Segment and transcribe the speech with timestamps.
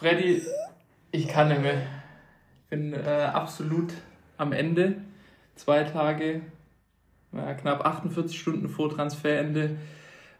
[0.00, 0.40] Freddy,
[1.12, 1.74] ich kann nicht mehr.
[1.74, 3.92] Ich bin äh, absolut
[4.38, 4.96] am Ende.
[5.56, 6.40] Zwei Tage,
[7.34, 9.76] ja, knapp 48 Stunden vor Transferende,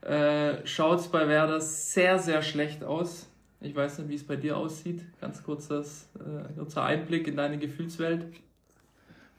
[0.00, 3.28] äh, schaut es bei Werder sehr, sehr schlecht aus.
[3.60, 5.04] Ich weiß nicht, wie es bei dir aussieht.
[5.20, 8.24] Ganz kurzes, äh, kurzer Einblick in deine Gefühlswelt.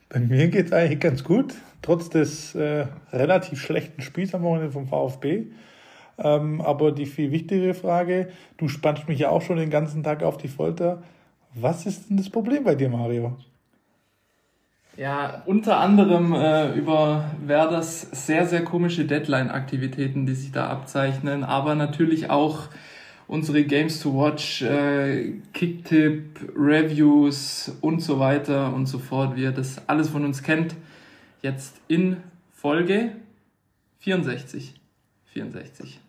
[0.08, 4.70] Bei mir geht es eigentlich ganz gut, trotz des äh, relativ schlechten Spiels am Wochenende
[4.70, 5.46] vom VfB.
[6.18, 10.22] Ähm, aber die viel wichtigere Frage, du spannst mich ja auch schon den ganzen Tag
[10.22, 11.02] auf die Folter.
[11.54, 13.36] Was ist denn das Problem bei dir, Mario?
[14.96, 21.74] Ja, unter anderem äh, über Werders sehr, sehr komische Deadline-Aktivitäten, die sich da abzeichnen, aber
[21.74, 22.68] natürlich auch
[23.26, 29.52] unsere Games to Watch, äh, Kicktip, Reviews und so weiter und so fort, wie ihr
[29.52, 30.74] das alles von uns kennt,
[31.40, 32.18] jetzt in
[32.52, 33.12] Folge
[34.00, 34.74] 64.
[35.32, 36.00] 64.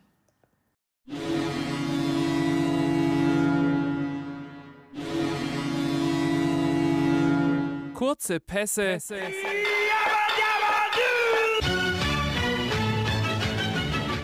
[7.93, 8.99] Kurze Pässe.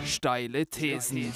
[0.06, 1.32] Steile Thesen.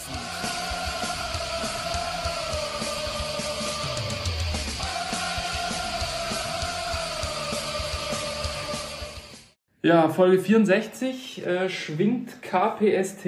[9.85, 13.27] Ja, Folge 64 äh, schwingt KPST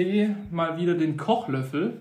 [0.49, 1.99] mal wieder den Kochlöffel.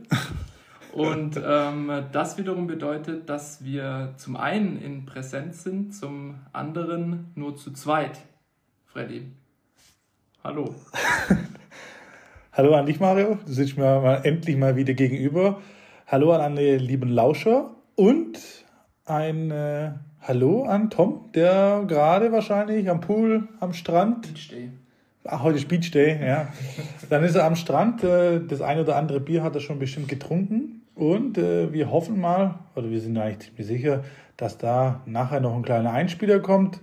[0.95, 7.55] Und ähm, das wiederum bedeutet, dass wir zum einen in Präsenz sind, zum anderen nur
[7.57, 8.19] zu zweit.
[8.87, 9.27] Freddy.
[10.43, 10.75] Hallo.
[12.55, 13.39] Hallo an dich, Mario.
[13.45, 15.61] Du sitzt mir mal endlich mal wieder gegenüber.
[16.07, 18.39] Hallo an alle lieben Lauscher und
[19.05, 19.91] ein äh,
[20.29, 24.23] Hallo an Tom, der gerade wahrscheinlich am Pool, am Strand.
[24.23, 24.71] Beach Day.
[25.23, 26.49] Ach, heute ist Beach Day, ja.
[27.11, 28.03] Dann ist er am Strand.
[28.03, 30.83] Äh, das eine oder andere Bier hat er schon bestimmt getrunken.
[30.97, 34.03] Und äh, wir hoffen mal, oder wir sind eigentlich ziemlich sicher,
[34.37, 36.81] dass da nachher noch ein kleiner Einspieler kommt.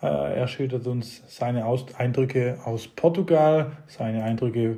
[0.00, 1.66] Äh, er schildert uns seine
[1.98, 4.76] Eindrücke aus Portugal, seine Eindrücke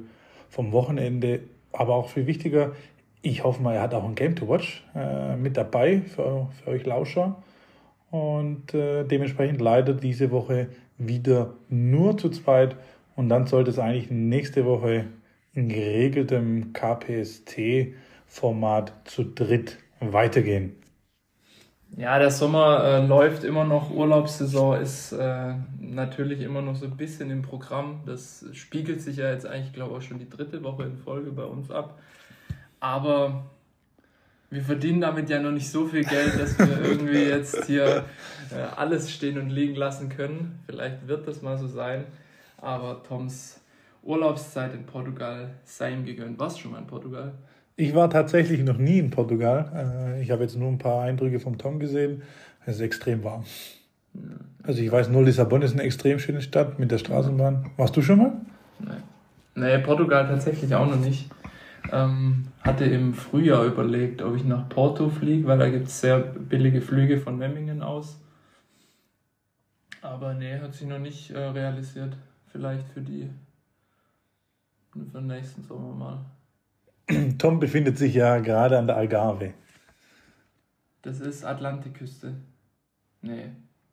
[0.49, 1.41] vom Wochenende,
[1.71, 2.73] aber auch viel wichtiger,
[3.21, 4.85] ich hoffe mal, er hat auch ein Game to Watch
[5.37, 7.37] mit dabei für, für euch Lauscher.
[8.11, 10.69] Und äh, dementsprechend leider diese Woche
[10.99, 12.77] wieder nur zu zweit.
[13.15, 15.07] Und dann sollte es eigentlich nächste Woche
[15.55, 17.93] in geregeltem KPST-Format
[19.05, 20.77] zu dritt weitergehen.
[21.97, 26.97] Ja, der Sommer äh, läuft immer noch, Urlaubssaison ist äh, natürlich immer noch so ein
[26.97, 28.03] bisschen im Programm.
[28.05, 31.31] Das spiegelt sich ja jetzt eigentlich, glaube ich, auch schon die dritte Woche in Folge
[31.31, 31.99] bei uns ab.
[32.81, 33.47] Aber
[34.51, 38.05] wir verdienen damit ja noch nicht so viel Geld, dass wir irgendwie jetzt hier
[38.51, 40.61] äh, alles stehen und liegen lassen können.
[40.67, 42.05] Vielleicht wird das mal so sein.
[42.59, 43.61] Aber Toms
[44.03, 46.39] Urlaubszeit in Portugal sei ihm gegönnt.
[46.39, 47.33] Warst du schon mal in Portugal?
[47.77, 50.17] Ich war tatsächlich noch nie in Portugal.
[50.17, 52.23] Äh, ich habe jetzt nur ein paar Eindrücke vom Tom gesehen.
[52.65, 53.45] Es ist extrem warm.
[54.63, 57.71] Also ich weiß nur, Lissabon ist eine extrem schöne Stadt mit der Straßenbahn.
[57.77, 58.33] Warst du schon mal?
[58.79, 59.03] Nein.
[59.55, 61.31] Nee, Portugal tatsächlich auch noch nicht.
[61.93, 66.19] Ähm, hatte im Frühjahr überlegt, ob ich nach Porto fliege, weil da gibt es sehr
[66.19, 68.21] billige Flüge von Memmingen aus.
[70.03, 72.17] Aber nee, hat sich noch nicht äh, realisiert.
[72.53, 73.29] Vielleicht für die
[74.93, 76.25] für den nächsten Sommer mal.
[77.39, 79.53] Tom befindet sich ja gerade an der Algarve.
[81.03, 82.35] Das ist Atlantikküste.
[83.21, 83.51] Nee.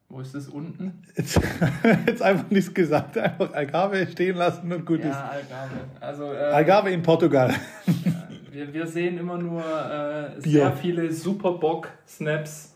[0.10, 1.04] Wo ist das unten?
[1.16, 1.40] Jetzt,
[2.08, 5.16] jetzt einfach nichts gesagt, einfach Algarve stehen lassen und gut ja, ist.
[5.16, 5.76] Algarve.
[6.00, 7.54] Also, äh, Algarve in Portugal.
[7.88, 12.76] Ja, wir, wir sehen immer nur äh, sehr viele Superbock-Snaps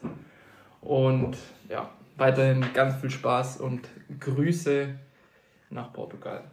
[0.82, 1.38] und
[1.70, 3.88] ja, weiterhin ganz viel Spaß und
[4.20, 4.96] Grüße
[5.70, 6.44] nach Portugal.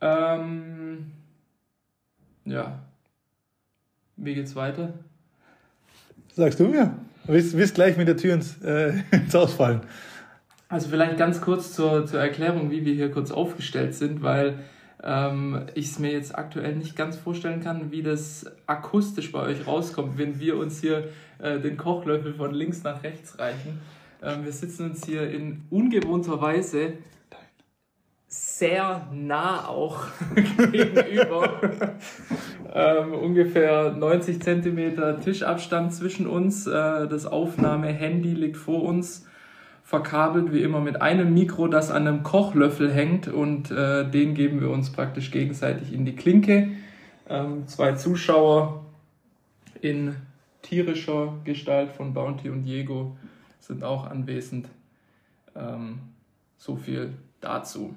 [0.00, 1.12] Ähm,
[2.44, 2.78] ja.
[4.16, 4.94] Wie geht's weiter?
[6.32, 6.94] Sagst du mir?
[7.26, 9.80] Willst, willst gleich mit der Tür ins, äh, ins Ausfallen.
[10.68, 14.58] Also vielleicht ganz kurz zur, zur Erklärung, wie wir hier kurz aufgestellt sind, weil
[15.02, 19.66] ähm, ich es mir jetzt aktuell nicht ganz vorstellen kann, wie das akustisch bei euch
[19.66, 23.78] rauskommt, wenn wir uns hier äh, den Kochlöffel von links nach rechts reichen.
[24.22, 26.94] Ähm, wir sitzen uns hier in ungewohnter Weise
[28.58, 31.60] sehr nah auch gegenüber.
[32.72, 36.66] ähm, ungefähr 90 Zentimeter Tischabstand zwischen uns.
[36.66, 39.26] Äh, das Aufnahmehandy liegt vor uns,
[39.82, 44.62] verkabelt wie immer mit einem Mikro, das an einem Kochlöffel hängt und äh, den geben
[44.62, 46.70] wir uns praktisch gegenseitig in die Klinke.
[47.28, 48.86] Ähm, zwei Zuschauer
[49.82, 50.16] in
[50.62, 53.18] tierischer Gestalt von Bounty und Diego
[53.60, 54.68] sind auch anwesend.
[55.54, 55.98] Ähm,
[56.56, 57.12] so viel
[57.42, 57.94] dazu.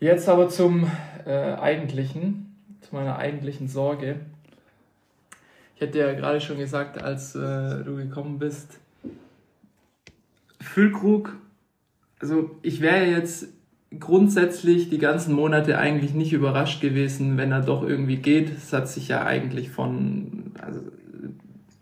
[0.00, 0.90] Jetzt aber zum
[1.26, 4.16] äh, eigentlichen, zu meiner eigentlichen Sorge.
[5.74, 8.80] Ich hätte ja gerade schon gesagt, als äh, du gekommen bist,
[10.58, 11.36] Füllkrug,
[12.18, 13.48] also ich wäre jetzt
[13.98, 18.56] grundsätzlich die ganzen Monate eigentlich nicht überrascht gewesen, wenn er doch irgendwie geht.
[18.56, 20.80] Es hat sich ja eigentlich von, also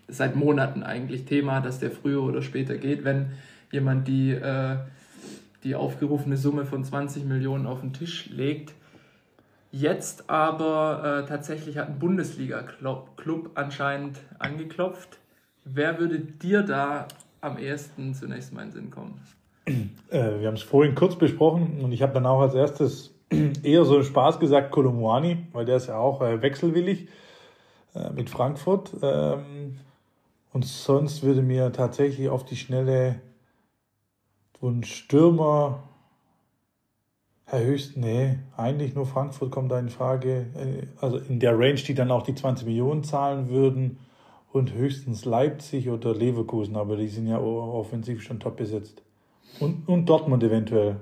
[0.09, 3.31] seit Monaten eigentlich Thema, dass der früher oder später geht, wenn
[3.71, 4.77] jemand die, äh,
[5.65, 8.75] die aufgerufene Summe von 20 Millionen auf den Tisch legt.
[9.71, 15.19] Jetzt aber äh, tatsächlich hat ein Bundesliga-Club anscheinend angeklopft.
[15.65, 17.07] Wer würde dir da
[17.41, 19.21] am ehesten zunächst mal in den Sinn kommen?
[19.67, 23.15] Äh, wir haben es vorhin kurz besprochen und ich habe dann auch als erstes
[23.63, 27.09] eher so im Spaß gesagt Kolomwani, weil der ist ja auch äh, wechselwillig
[27.95, 28.93] äh, mit Frankfurt.
[29.03, 29.77] Ähm,
[30.53, 33.21] und sonst würde mir tatsächlich auf die Schnelle
[34.63, 35.83] ein Stürmer
[37.51, 40.49] Herr Höchst, nee, eigentlich nur Frankfurt kommt da in Frage.
[40.55, 43.99] Äh, also in der Range, die dann auch die 20 Millionen zahlen würden.
[44.53, 49.03] Und höchstens Leipzig oder Leverkusen, aber die sind ja offensiv schon top besetzt.
[49.61, 50.97] Und, und Dortmund eventuell.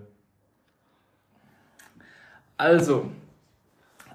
[2.56, 3.06] Also,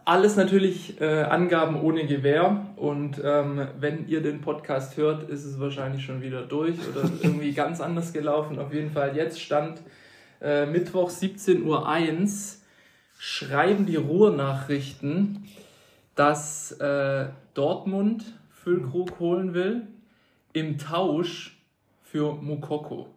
[0.05, 2.65] alles natürlich äh, Angaben ohne Gewähr.
[2.75, 7.51] Und ähm, wenn ihr den Podcast hört, ist es wahrscheinlich schon wieder durch oder irgendwie
[7.53, 8.59] ganz anders gelaufen.
[8.59, 9.81] Auf jeden Fall jetzt stand
[10.41, 11.87] äh, Mittwoch 17.01 Uhr
[13.17, 15.47] schreiben die Ruhrnachrichten,
[16.15, 19.83] dass äh, Dortmund Füllkrug holen will
[20.53, 21.57] im Tausch
[22.03, 23.07] für Mukoko.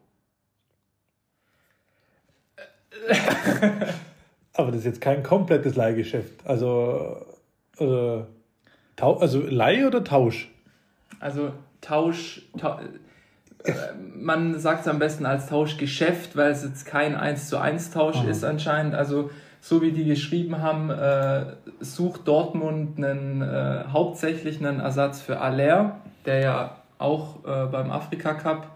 [4.54, 6.46] Aber das ist jetzt kein komplettes Leihgeschäft.
[6.46, 7.16] Also,
[7.78, 8.22] äh,
[8.96, 10.50] also Leih oder Tausch?
[11.20, 12.82] Also Tausch, Tausch
[14.14, 18.16] man sagt es am besten als Tauschgeschäft, weil es jetzt kein 1 zu 1 Tausch
[18.16, 18.28] Aha.
[18.28, 18.94] ist anscheinend.
[18.94, 19.30] Also
[19.60, 21.46] so wie die geschrieben haben, äh,
[21.80, 28.34] sucht Dortmund einen, äh, hauptsächlich einen Ersatz für Aller, der ja auch äh, beim Afrika
[28.34, 28.68] Cup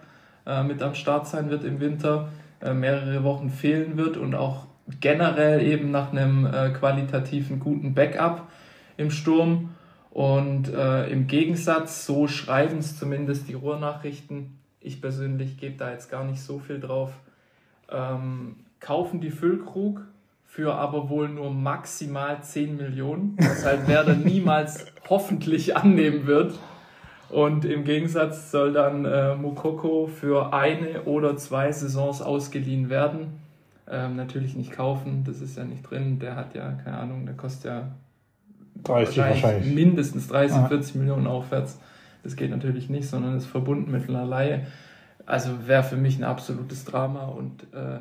[0.47, 2.29] äh, mit am Start sein wird im Winter,
[2.63, 4.68] äh, mehrere Wochen fehlen wird und auch
[5.01, 8.49] generell eben nach einem äh, qualitativen guten Backup
[8.97, 9.71] im Sturm.
[10.11, 16.25] Und im Gegensatz, so schreiben es zumindest die Ruhrnachrichten, ich persönlich gebe da jetzt gar
[16.25, 17.13] nicht so viel drauf.
[17.91, 20.03] Ähm, kaufen die Füllkrug
[20.45, 26.55] für aber wohl nur maximal 10 Millionen, was halt Werder niemals hoffentlich annehmen wird.
[27.29, 33.41] Und im Gegensatz soll dann äh, Mukoko für eine oder zwei Saisons ausgeliehen werden.
[33.91, 36.19] Ähm, natürlich nicht kaufen, das ist ja nicht drin.
[36.19, 37.97] Der hat ja, keine Ahnung, der kostet ja
[38.85, 39.75] 30 wahrscheinlich, wahrscheinlich.
[39.75, 40.69] mindestens 30, ah.
[40.69, 41.79] 40 Millionen aufwärts.
[42.23, 44.67] Das geht natürlich nicht, sondern ist verbunden mit einer Laie.
[45.25, 48.01] Also wäre für mich ein absolutes Drama und äh,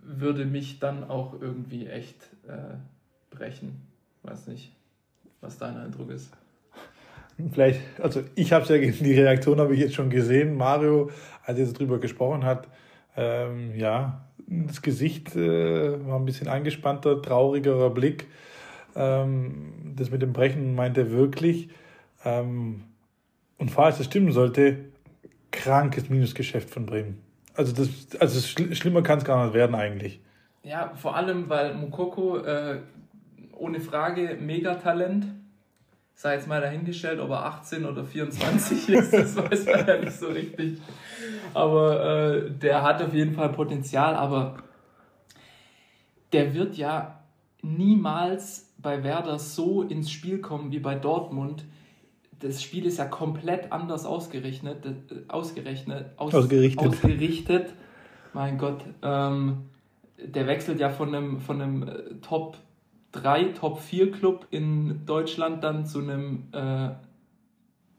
[0.00, 2.76] würde mich dann auch irgendwie echt äh,
[3.34, 3.82] brechen.
[4.22, 4.72] Weiß nicht,
[5.40, 6.30] was dein Eindruck ist.
[7.52, 10.56] Vielleicht, also ich habe es ja, die Reaktion habe ich jetzt schon gesehen.
[10.56, 11.10] Mario,
[11.44, 12.68] als er darüber gesprochen hat,
[13.16, 18.26] ähm, ja, das Gesicht äh, war ein bisschen angespannter, traurigerer Blick.
[18.96, 21.68] Ähm, das mit dem Brechen meint er wirklich.
[22.24, 22.84] Ähm,
[23.58, 24.76] und falls es stimmen sollte,
[25.50, 27.20] krankes Minusgeschäft von Bremen.
[27.54, 30.20] Also, das, also schl schlimmer kann es gar nicht werden eigentlich.
[30.64, 32.80] Ja, vor allem, weil Mukoko äh,
[33.52, 35.26] ohne Frage Megatalent,
[36.14, 40.12] sei jetzt mal dahingestellt, ob er 18 oder 24 ist, das weiß man ja nicht
[40.12, 40.80] so richtig.
[41.52, 44.56] Aber äh, der hat auf jeden Fall Potenzial, aber
[46.32, 47.20] der wird ja
[47.62, 51.64] niemals bei Werder so ins Spiel kommen wie bei Dortmund
[52.44, 54.92] das Spiel ist ja komplett anders ausgerechnet, äh,
[55.28, 56.86] ausgerechnet, aus, ausgerichtet.
[56.86, 57.72] ausgerichtet.
[58.32, 59.64] Mein Gott, ähm,
[60.18, 62.58] der wechselt ja von einem, von einem äh, Top
[63.14, 66.90] 3, Top 4 Club in Deutschland dann zu einem äh,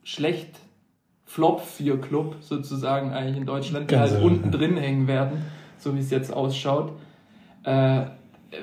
[0.03, 0.59] schlecht
[1.25, 5.43] Flop 4 Club sozusagen eigentlich in Deutschland, die halt unten drin hängen werden,
[5.77, 6.93] so wie es jetzt ausschaut.
[7.63, 8.05] Äh,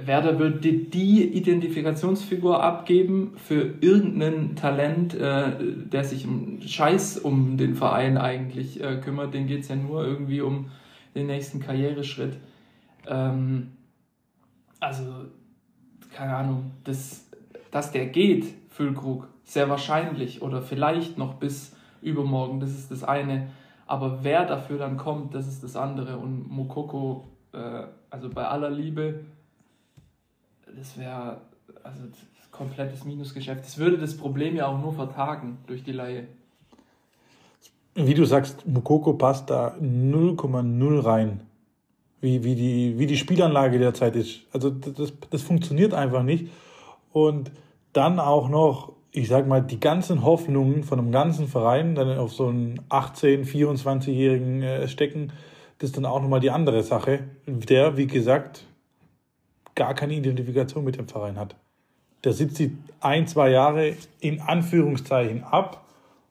[0.05, 7.75] Werder wird die Identifikationsfigur abgeben für irgendein Talent, äh, der sich um Scheiß um den
[7.75, 9.35] Verein eigentlich äh, kümmert.
[9.35, 10.71] Den geht es ja nur irgendwie um
[11.15, 12.39] den nächsten Karriereschritt.
[13.07, 13.73] Ähm,
[14.81, 15.27] also,
[16.15, 17.27] keine Ahnung, das,
[17.71, 23.49] dass der geht, Füllkrug, sehr wahrscheinlich oder vielleicht noch bis übermorgen, das ist das eine.
[23.87, 26.17] Aber wer dafür dann kommt, das ist das andere.
[26.17, 29.21] Und Mokoko, äh, also bei aller Liebe,
[30.75, 31.43] das wäre
[31.83, 32.05] also
[32.51, 33.65] komplettes Minusgeschäft.
[33.65, 36.29] Das würde das Problem ja auch nur vertagen durch die Laie.
[37.95, 41.41] Wie du sagst, Mukoko passt da 0,0 rein.
[42.23, 44.41] Wie, wie, die, wie die Spielanlage derzeit ist.
[44.53, 46.49] Also das, das funktioniert einfach nicht.
[47.13, 47.51] Und
[47.93, 52.33] dann auch noch ich sag mal, die ganzen Hoffnungen von einem ganzen Verein dann auf
[52.33, 55.33] so einen 18-, 24-Jährigen äh, stecken,
[55.79, 58.65] das ist dann auch nochmal die andere Sache, der, wie gesagt,
[59.75, 61.57] gar keine Identifikation mit dem Verein hat.
[62.25, 65.85] Der sitzt die ein, zwei Jahre in Anführungszeichen ab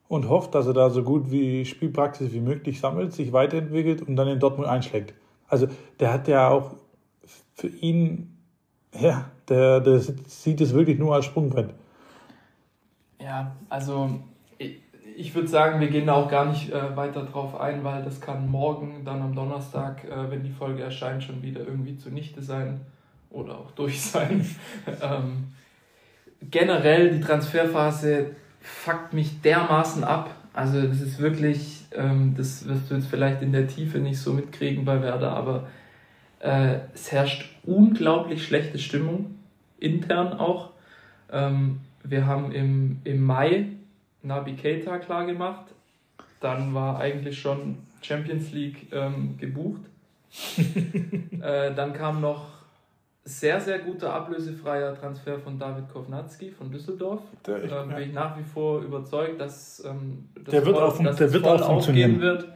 [0.07, 4.15] und hofft, dass er da so gut wie Spielpraxis wie möglich sammelt, sich weiterentwickelt und
[4.15, 5.13] dann in Dortmund einschlägt.
[5.51, 5.67] Also
[5.99, 6.75] der hat ja auch
[7.53, 8.37] für ihn,
[8.97, 11.73] ja, der, der sieht es wirklich nur als Sprungbrett.
[13.19, 14.21] Ja, also
[14.57, 14.79] ich,
[15.17, 18.21] ich würde sagen, wir gehen da auch gar nicht äh, weiter drauf ein, weil das
[18.21, 22.79] kann morgen, dann am Donnerstag, äh, wenn die Folge erscheint, schon wieder irgendwie zunichte sein
[23.29, 24.49] oder auch durch sein.
[25.01, 25.49] ähm,
[26.49, 30.33] generell die Transferphase fuckt mich dermaßen ab.
[30.53, 34.33] Also das ist wirklich, ähm, das wirst du jetzt vielleicht in der Tiefe nicht so
[34.33, 35.67] mitkriegen bei Werder, aber
[36.39, 39.35] äh, es herrscht unglaublich schlechte Stimmung,
[39.79, 40.71] intern auch.
[41.31, 43.67] Ähm, wir haben im, im Mai
[44.23, 45.65] Nabi Keita klar gemacht.
[46.39, 49.81] Dann war eigentlich schon Champions League ähm, gebucht.
[51.41, 52.60] äh, dann kam noch
[53.23, 57.21] sehr, sehr guter ablösefreier Transfer von David Kovnatski von Düsseldorf.
[57.45, 61.03] Der, ähm, bin ich nach wie vor überzeugt, dass ähm, das der wird voll, auch,
[61.03, 62.19] dass der wird auch funktionieren.
[62.19, 62.47] wird.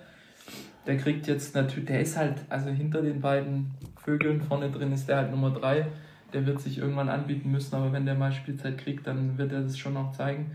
[0.88, 3.72] Der kriegt jetzt natürlich, der ist halt, also hinter den beiden
[4.04, 5.88] Vögeln vorne drin ist der halt Nummer 3
[6.36, 9.62] der wird sich irgendwann anbieten müssen, aber wenn der mal Spielzeit kriegt, dann wird er
[9.62, 10.52] das schon noch zeigen.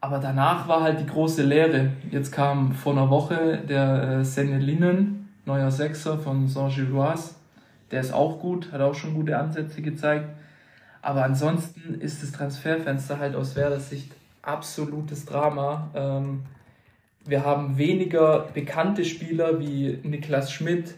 [0.00, 1.90] Aber danach war halt die große Lehre.
[2.10, 5.08] Jetzt kam vor einer Woche der äh, Senne
[5.46, 7.34] neuer Sechser von Saint-Gilloise.
[7.94, 10.28] Der ist auch gut, hat auch schon gute Ansätze gezeigt.
[11.00, 14.10] Aber ansonsten ist das Transferfenster halt aus Werder Sicht
[14.42, 15.90] absolutes Drama.
[15.94, 16.42] Ähm,
[17.24, 20.96] wir haben weniger bekannte Spieler wie Niklas Schmidt,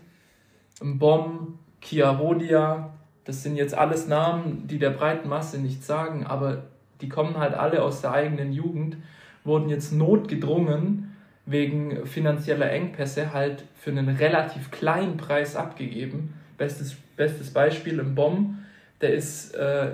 [0.81, 6.63] Mbom, Kia Rodia, das sind jetzt alles Namen, die der breiten Masse nicht sagen, aber
[7.03, 8.97] die kommen halt alle aus der eigenen Jugend,
[9.45, 11.13] wurden jetzt notgedrungen
[11.45, 16.35] wegen finanzieller Engpässe halt für einen relativ kleinen Preis abgegeben.
[16.57, 18.57] Bestes, bestes Beispiel im Bomb,
[19.01, 19.93] der ist äh,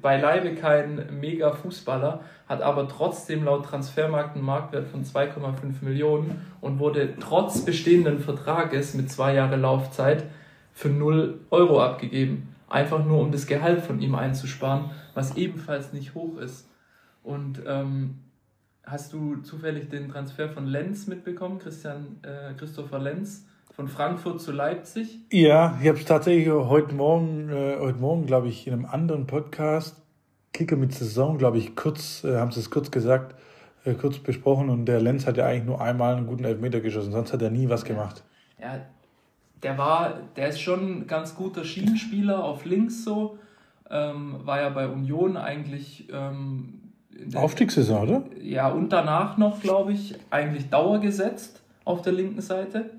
[0.00, 6.78] beileibe kein mega Fußballer, hat aber trotzdem laut Transfermarkt einen Marktwert von 2,5 Millionen und
[6.78, 10.24] wurde trotz bestehenden Vertrages mit zwei Jahre Laufzeit
[10.72, 16.14] für 0 Euro abgegeben einfach nur um das Gehalt von ihm einzusparen, was ebenfalls nicht
[16.14, 16.68] hoch ist.
[17.22, 18.18] Und ähm,
[18.84, 23.46] hast du zufällig den Transfer von Lenz mitbekommen, Christian äh, Christopher Lenz?
[23.74, 25.20] Von Frankfurt zu Leipzig?
[25.30, 29.26] Ja, ich habe es tatsächlich heute Morgen, äh, heute Morgen, glaube ich, in einem anderen
[29.26, 29.96] Podcast,
[30.52, 33.34] Kicker mit Saison, glaube ich, kurz, äh, haben sie es kurz gesagt,
[33.84, 37.12] äh, kurz besprochen und der Lenz hat ja eigentlich nur einmal einen guten Elfmeter geschossen,
[37.12, 38.22] sonst hat er nie was gemacht.
[38.60, 38.78] Ja,
[39.62, 43.38] der war, der ist schon ein ganz guter Schienenspieler auf links so.
[43.88, 46.08] Ähm, war ja bei Union eigentlich.
[46.12, 46.92] Ähm,
[47.34, 48.22] Aufstiegssaison, oder?
[48.38, 52.90] Ja, und danach noch, glaube ich, eigentlich dauergesetzt auf der linken Seite.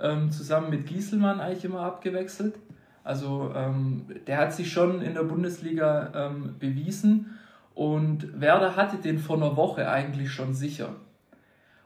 [0.00, 2.56] Ähm, zusammen mit Gieselmann eigentlich immer abgewechselt.
[3.04, 7.38] Also ähm, der hat sich schon in der Bundesliga ähm, bewiesen
[7.74, 10.96] und Werder hatte den vor einer Woche eigentlich schon sicher.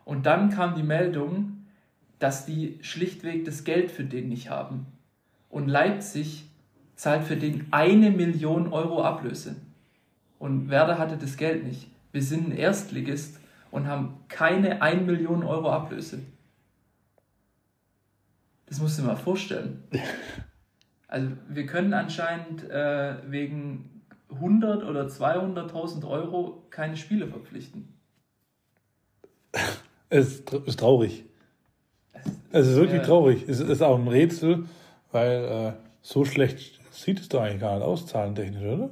[0.04, 1.64] Und dann kam die Meldung,
[2.18, 4.87] dass die schlichtweg das Geld für den nicht haben.
[5.50, 6.49] Und Leipzig
[6.97, 9.56] zahlt für den eine Million Euro Ablöse.
[10.38, 11.88] Und Werder hatte das Geld nicht.
[12.12, 13.40] Wir sind ein Erstligist
[13.71, 16.21] und haben keine 1 Million Euro Ablöse.
[18.75, 19.85] Das musst du dir mal vorstellen.
[21.07, 24.02] Also wir können anscheinend äh, wegen
[24.33, 27.95] 100 oder 200.000 Euro keine Spiele verpflichten.
[30.11, 31.25] Es ist traurig.
[32.52, 33.07] Es ist wirklich ja.
[33.07, 33.49] traurig.
[33.49, 34.64] Es ist auch ein Rätsel,
[35.12, 38.90] weil äh, so schlecht sieht es doch eigentlich gar nicht aus, zahlentechnisch, oder?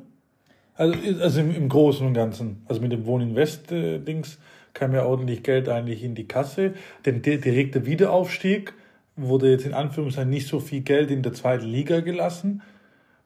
[0.75, 2.65] Also, also im, im Großen und Ganzen.
[2.69, 4.39] Also mit dem Wohninvest-Dings
[4.75, 6.75] kam ja ordentlich Geld eigentlich in die Kasse.
[7.05, 8.75] Der direkte Wiederaufstieg
[9.17, 12.63] wurde jetzt in Anführungszeichen nicht so viel Geld in der zweiten Liga gelassen.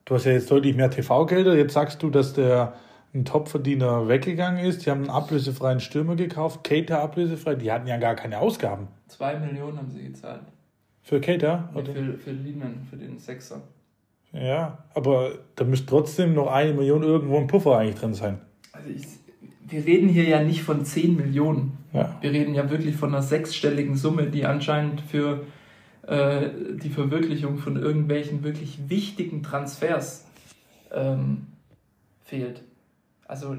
[0.05, 1.55] Du hast ja jetzt deutlich mehr TV-Gelder.
[1.55, 2.73] Jetzt sagst du, dass der
[3.13, 4.85] ein Topverdiener weggegangen ist.
[4.85, 7.55] Die haben einen ablösefreien Stürmer gekauft, Cater ablösefrei.
[7.55, 8.87] Die hatten ja gar keine Ausgaben.
[9.07, 10.41] Zwei Millionen haben sie gezahlt.
[11.01, 11.69] Für Cater?
[11.73, 11.93] Oder?
[11.93, 13.61] Für, für Lehman, für den Sechser.
[14.33, 18.39] Ja, aber da müsste trotzdem noch eine Million irgendwo im Puffer eigentlich drin sein.
[18.73, 19.07] Also ich,
[19.67, 21.77] wir reden hier ja nicht von 10 Millionen.
[21.93, 22.17] Ja.
[22.21, 25.45] Wir reden ja wirklich von einer sechsstelligen Summe, die anscheinend für
[26.07, 26.49] äh,
[26.81, 30.25] die Verwirklichung von irgendwelchen wirklich wichtigen Transfers
[30.91, 31.47] ähm,
[32.23, 32.63] fehlt.
[33.27, 33.57] Also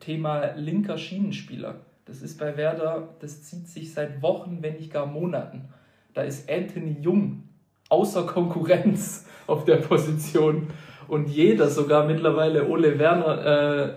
[0.00, 1.80] Thema linker Schienenspieler.
[2.06, 5.68] Das ist bei Werder, das zieht sich seit Wochen, wenn nicht gar Monaten.
[6.14, 7.44] Da ist Anthony Jung
[7.88, 10.68] außer Konkurrenz auf der Position.
[11.06, 13.92] Und jeder, sogar mittlerweile Ole Werner, äh,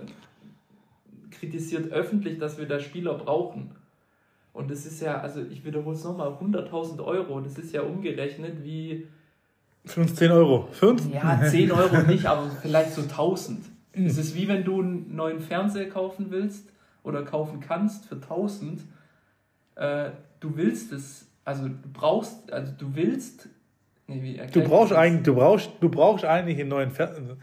[1.32, 3.72] kritisiert öffentlich, dass wir da Spieler brauchen.
[4.54, 8.64] Und das ist ja, also ich wiederhole es nochmal, 100.000 Euro, das ist ja umgerechnet
[8.64, 9.08] wie...
[9.84, 10.68] Für uns 10 Euro.
[10.72, 11.04] Für uns?
[11.12, 13.66] Ja, 10 Euro nicht, aber vielleicht so 1000.
[13.94, 16.70] Es ist wie wenn du einen neuen Fernseher kaufen willst
[17.04, 18.82] oder kaufen kannst für 1000.
[19.76, 23.50] Äh, du willst es, also du brauchst, also du willst.
[24.08, 27.38] Nee, Du brauchst eigentlich, du brauchst, du brauchst eigentlich einen neuen Fernseher.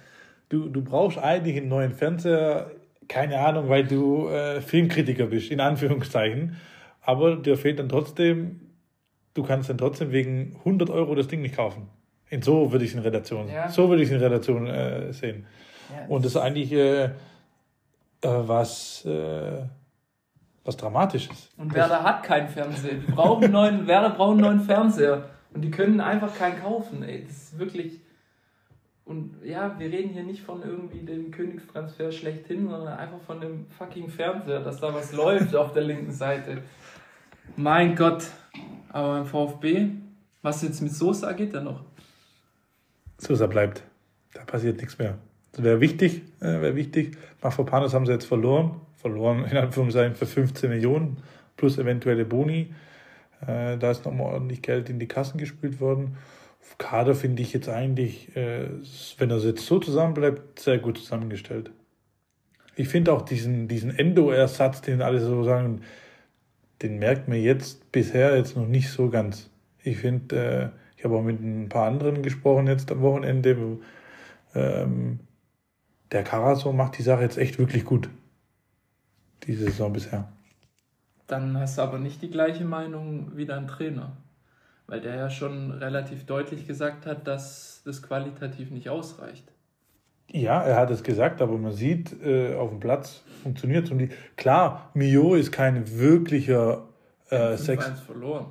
[0.49, 2.71] Du, du brauchst eigentlich einen neuen Fernseher,
[3.09, 6.57] keine Ahnung, weil du äh, Filmkritiker bist, in Anführungszeichen.
[7.03, 8.61] Aber dir fehlt dann trotzdem,
[9.35, 11.89] du kannst dann trotzdem wegen 100 Euro das Ding nicht kaufen.
[12.29, 13.69] In so würde ich es in Relation, Ja.
[13.69, 15.47] so würde ich in Relation äh, sehen.
[15.91, 17.11] Ja, Und das ist eigentlich äh, äh,
[18.23, 19.05] was,
[20.65, 21.51] was Dramatisches.
[21.57, 22.95] Und Werder hat keinen Fernseher.
[22.95, 25.25] Die brauchen neuen, Werder braucht einen neuen Fernseher.
[25.53, 27.03] Und die können einfach keinen kaufen.
[27.03, 27.99] Ey, das ist wirklich.
[29.05, 33.67] Und ja, wir reden hier nicht von irgendwie dem Königstransfer schlechthin, sondern einfach von dem
[33.71, 36.59] fucking Fernseher, dass da was läuft auf der linken Seite.
[37.57, 38.31] Mein Gott.
[38.89, 39.89] Aber beim VfB,
[40.43, 41.85] was jetzt mit Sosa geht da noch?
[43.19, 43.83] Sosa bleibt.
[44.35, 45.19] Da passiert nichts mehr.
[45.53, 47.17] Das wäre wichtig, äh, wäre wichtig.
[47.43, 48.81] Mafropanos haben sie jetzt verloren.
[48.97, 51.19] Verloren, in Anführungszeichen, für 15 Millionen
[51.57, 52.75] plus eventuelle Boni.
[53.47, 56.17] Äh, da ist nochmal ordentlich Geld in die Kassen gespült worden.
[56.61, 58.69] Auf Kader finde ich jetzt eigentlich, äh,
[59.19, 61.71] wenn er jetzt so zusammenbleibt, sehr gut zusammengestellt.
[62.77, 65.83] Ich finde auch diesen, diesen Endo-Ersatz, den alle so sagen,
[66.83, 69.51] den merkt man jetzt bisher jetzt noch nicht so ganz.
[69.83, 73.79] Ich finde, äh, ich habe auch mit ein paar anderen gesprochen jetzt am Wochenende.
[74.55, 75.21] Ähm,
[76.13, 78.09] der Karaso macht die Sache jetzt echt wirklich gut.
[79.45, 80.29] Diese Saison bisher.
[81.27, 84.17] Dann hast du aber nicht die gleiche Meinung wie dein Trainer.
[84.87, 89.45] Weil der ja schon relativ deutlich gesagt hat, dass das qualitativ nicht ausreicht.
[90.33, 94.09] Ja, er hat es gesagt, aber man sieht, äh, auf dem Platz funktioniert es.
[94.37, 96.85] Klar, Mio ist kein wirklicher
[97.31, 97.85] äh, Sex.
[97.87, 98.47] 5-1 verloren.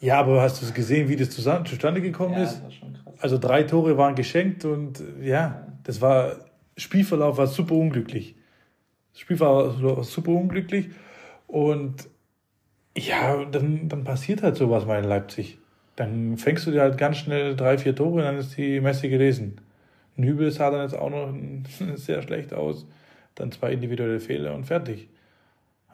[0.00, 2.56] Ja, aber hast du es gesehen, wie das zusammen, zustande gekommen Ja, ist?
[2.56, 3.14] das war schon krass.
[3.20, 6.32] Also drei Tore waren geschenkt und äh, ja, das war
[6.76, 8.34] Spielverlauf war super unglücklich.
[9.12, 10.90] Das Spielverlauf war super unglücklich
[11.46, 12.08] und
[12.96, 15.58] ja, dann, dann passiert halt sowas mal in Leipzig.
[15.96, 19.08] Dann fängst du dir halt ganz schnell drei, vier Tore und dann ist die Messe
[19.08, 19.60] gelesen.
[20.16, 21.34] Nübel sah dann jetzt auch noch
[21.96, 22.86] sehr schlecht aus.
[23.34, 25.08] Dann zwei individuelle Fehler und fertig.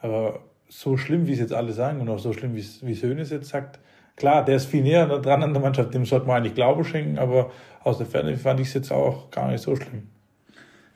[0.02, 2.92] Aber so schlimm, wie es jetzt alle sagen und auch so schlimm, wie es, wie
[2.92, 3.80] jetzt sagt,
[4.16, 7.18] klar, der ist viel näher dran an der Mannschaft, dem sollte man eigentlich Glauben schenken,
[7.18, 7.50] aber
[7.82, 10.08] aus der Ferne fand ich es jetzt auch gar nicht so schlimm.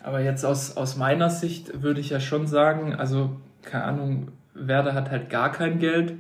[0.03, 4.95] Aber jetzt aus, aus meiner Sicht würde ich ja schon sagen, also keine Ahnung, Werder
[4.95, 6.15] hat halt gar kein Geld.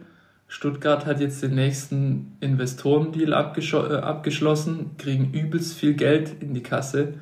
[0.46, 7.14] Stuttgart hat jetzt den nächsten Investorendeal äh, abgeschlossen, kriegen übelst viel Geld in die Kasse,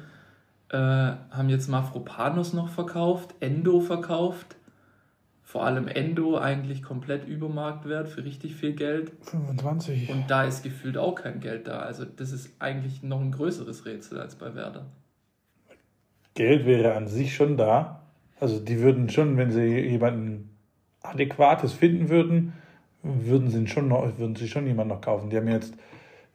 [0.70, 4.56] äh, haben jetzt Mafropanos noch verkauft, Endo verkauft,
[5.42, 10.10] vor allem Endo eigentlich komplett über Marktwert für richtig viel Geld 25.
[10.10, 11.80] und da ist gefühlt auch kein Geld da.
[11.80, 14.86] Also das ist eigentlich noch ein größeres Rätsel als bei Werder.
[16.34, 18.02] Geld wäre an sich schon da.
[18.40, 20.56] Also die würden schon, wenn sie jemanden
[21.02, 22.54] adäquates finden würden,
[23.02, 25.30] würden sie schon noch, würden sie schon jemanden noch kaufen.
[25.30, 25.74] Die haben jetzt,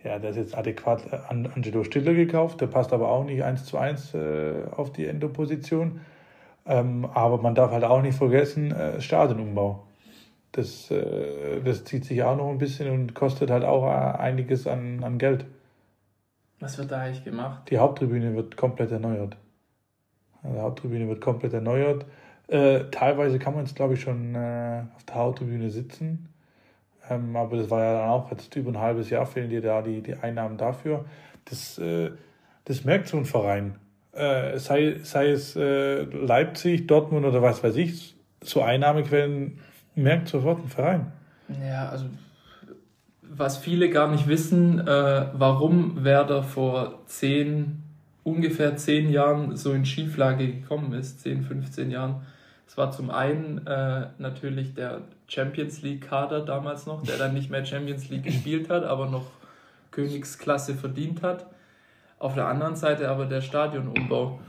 [0.04, 3.66] ja, der ist jetzt adäquat an Angelo Stiller gekauft, der passt aber auch nicht eins
[3.66, 6.02] zu eins äh, auf die Endo-Position.
[6.66, 9.84] Ähm, aber man darf halt auch nicht vergessen, äh, Stadionumbau.
[10.52, 14.68] Das, äh, das zieht sich auch noch ein bisschen und kostet halt auch äh, einiges
[14.68, 15.46] an, an Geld.
[16.60, 17.70] Was wird da eigentlich gemacht?
[17.70, 19.38] Die Haupttribüne wird komplett erneuert.
[20.42, 22.06] Also Die Haupttribüne wird komplett erneuert.
[22.48, 26.30] Äh, teilweise kann man jetzt, glaube ich, schon äh, auf der Haupttribüne sitzen.
[27.10, 29.82] Ähm, aber das war ja dann auch jetzt über ein halbes Jahr fehlen dir da
[29.82, 31.06] die, die Einnahmen dafür.
[31.46, 32.12] Das, äh,
[32.66, 33.76] das merkt so ein Verein.
[34.12, 39.60] Äh, sei, sei es äh, Leipzig, Dortmund oder was weiß ich, so Einnahmequellen
[39.96, 41.12] merkt sofort ein Verein.
[41.66, 42.06] Ja, also
[43.22, 47.84] was viele gar nicht wissen, äh, warum Werder vor zehn,
[48.24, 52.22] ungefähr zehn Jahren so in Schieflage gekommen ist, 10, 15 Jahren.
[52.68, 57.66] Es war zum einen äh, natürlich der Champions League-Kader damals noch, der dann nicht mehr
[57.66, 59.26] Champions League gespielt hat, aber noch
[59.92, 61.48] Königsklasse verdient hat.
[62.20, 64.40] Auf der anderen Seite aber der Stadionumbau.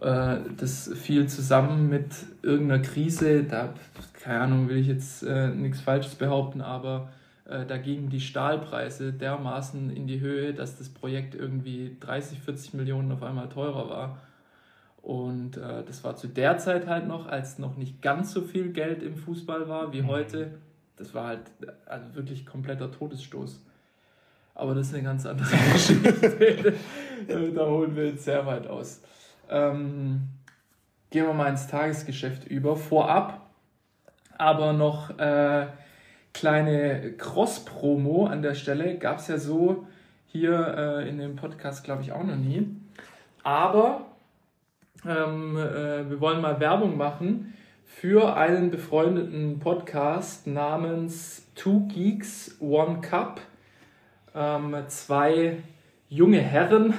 [0.00, 2.06] Äh, das fiel zusammen mit
[2.42, 3.74] irgendeiner Krise, da,
[4.20, 7.08] keine Ahnung, will ich jetzt äh, nichts Falsches behaupten, aber
[7.44, 12.74] äh, da gingen die Stahlpreise dermaßen in die Höhe, dass das Projekt irgendwie 30, 40
[12.74, 14.18] Millionen auf einmal teurer war.
[15.02, 18.72] Und äh, das war zu der Zeit halt noch, als noch nicht ganz so viel
[18.72, 20.52] Geld im Fußball war wie heute.
[20.96, 21.42] Das war halt
[21.86, 23.62] also wirklich kompletter Todesstoß.
[24.54, 26.74] Aber das ist eine ganz andere Geschichte.
[27.54, 29.00] da holen wir jetzt sehr weit aus.
[29.48, 30.22] Ähm,
[31.10, 32.76] gehen wir mal ins Tagesgeschäft über.
[32.76, 33.48] Vorab
[34.38, 35.66] aber noch äh,
[36.32, 38.96] kleine Cross-Promo an der Stelle.
[38.96, 39.86] Gab es ja so
[40.26, 42.68] hier äh, in dem Podcast, glaube ich, auch noch nie.
[43.42, 44.06] Aber
[45.06, 53.00] ähm, äh, wir wollen mal Werbung machen für einen befreundeten Podcast namens Two Geeks, One
[53.00, 53.40] Cup.
[54.34, 55.58] Ähm, zwei
[56.08, 56.94] junge Herren,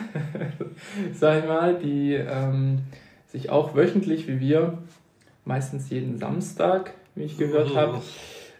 [1.13, 2.79] sag ich mal, die ähm,
[3.27, 4.79] sich auch wöchentlich wie wir,
[5.45, 8.01] meistens jeden Samstag, wie ich gehört habe,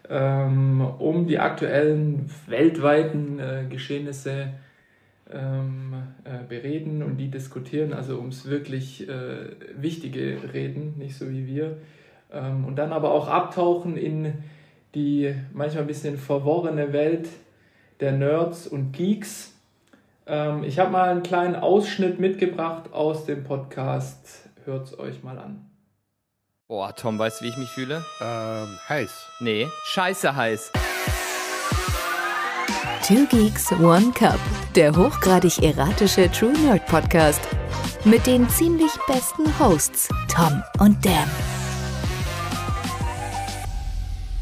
[0.10, 4.54] ähm, um die aktuellen weltweiten äh, Geschehnisse
[5.30, 11.78] bereden und die diskutieren, also ums wirklich äh, Wichtige reden, nicht so wie wir.
[12.32, 14.34] Ähm, und dann aber auch abtauchen in
[14.96, 17.30] die manchmal ein bisschen verworrene Welt
[18.00, 19.54] der Nerds und Geeks.
[20.26, 24.50] Ähm, ich habe mal einen kleinen Ausschnitt mitgebracht aus dem Podcast.
[24.66, 25.70] Hört es euch mal an.
[26.68, 28.06] Boah, Tom, weißt du, wie ich mich fühle?
[28.22, 29.26] Ähm, heiß.
[29.40, 30.72] Nee, scheiße heiß.
[33.06, 34.40] Two Geeks, One Cup,
[34.76, 37.42] der hochgradig erratische True Nerd Podcast.
[38.06, 41.28] Mit den ziemlich besten Hosts, Tom und Dan.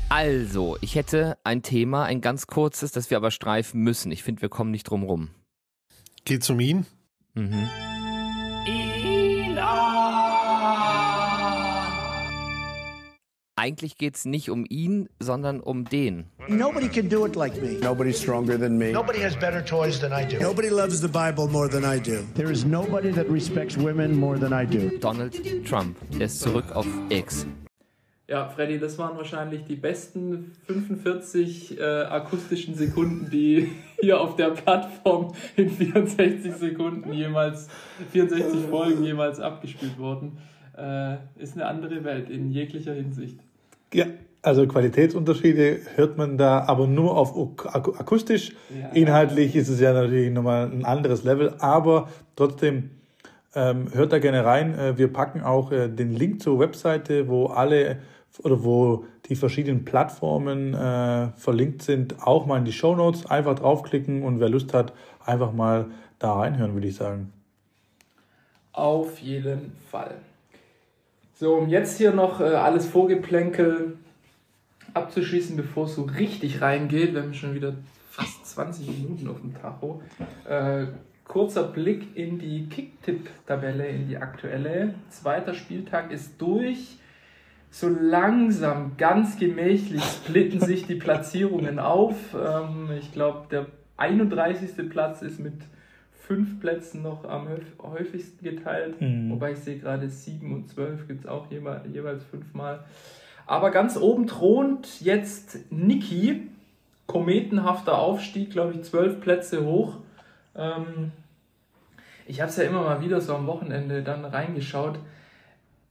[0.09, 4.11] Also, ich hätte ein Thema, ein ganz kurzes, das wir aber streifen müssen.
[4.11, 5.29] Ich finde, wir kommen nicht drum rum.
[6.25, 6.85] Geht's um ihn?
[7.35, 7.69] Mhm.
[13.59, 16.25] Eigentlich geht es nicht um ihn, sondern um den.
[16.47, 17.79] Nobody can do it like me.
[17.81, 18.91] Nobody's stronger than me.
[18.91, 20.37] Nobody has better toys than I do.
[20.39, 22.19] Nobody loves the Bible more than I do.
[22.35, 24.99] There is nobody that respects women more than I do.
[24.99, 25.33] Donald
[25.65, 25.97] Trump.
[26.19, 27.47] Er ist zurück auf X.
[28.27, 34.51] Ja, Freddy, das waren wahrscheinlich die besten 45 äh, akustischen Sekunden, die hier auf der
[34.51, 37.69] Plattform in 64 Sekunden jemals,
[38.11, 40.37] 64 Folgen jemals abgespielt wurden.
[40.77, 43.39] Äh, ist eine andere Welt in jeglicher Hinsicht.
[43.93, 44.05] Ja,
[44.41, 48.53] also Qualitätsunterschiede hört man da aber nur auf ak akustisch.
[48.69, 48.89] Ja.
[48.89, 52.91] Inhaltlich ist es ja natürlich nochmal ein anderes Level, aber trotzdem
[53.55, 54.77] ähm, hört da gerne rein.
[54.77, 57.97] Äh, wir packen auch äh, den Link zur Webseite, wo alle
[58.43, 63.25] oder wo die verschiedenen Plattformen äh, verlinkt sind, auch mal in die Show Notes.
[63.25, 64.93] Einfach draufklicken und wer Lust hat,
[65.25, 65.87] einfach mal
[66.19, 67.33] da reinhören, würde ich sagen.
[68.73, 70.15] Auf jeden Fall.
[71.39, 73.99] So, um jetzt hier noch äh, alles Vorgeplänkel
[74.95, 77.75] abzuschließen, bevor es so richtig reingeht, wir haben schon wieder
[78.09, 80.01] fast 20 Minuten auf dem Tacho.
[80.49, 80.87] Äh,
[81.25, 84.95] kurzer Blick in die Kicktipp-Tabelle, in die aktuelle.
[85.09, 86.97] Zweiter Spieltag ist durch.
[87.69, 92.15] So langsam, ganz gemächlich splitten sich die Platzierungen auf.
[92.33, 94.89] Ähm, ich glaube, der 31.
[94.89, 95.53] Platz ist mit
[96.27, 98.99] fünf Plätzen noch am häuf- häufigsten geteilt.
[98.99, 99.31] Mhm.
[99.31, 102.83] Wobei ich sehe gerade 7 und 12 gibt es auch jeweils, jeweils fünfmal.
[103.45, 106.49] Aber ganz oben thront jetzt Niki.
[107.05, 109.95] Kometenhafter Aufstieg, glaube ich, zwölf Plätze hoch.
[110.55, 111.13] Ähm,
[112.25, 114.99] ich habe es ja immer mal wieder so am Wochenende dann reingeschaut.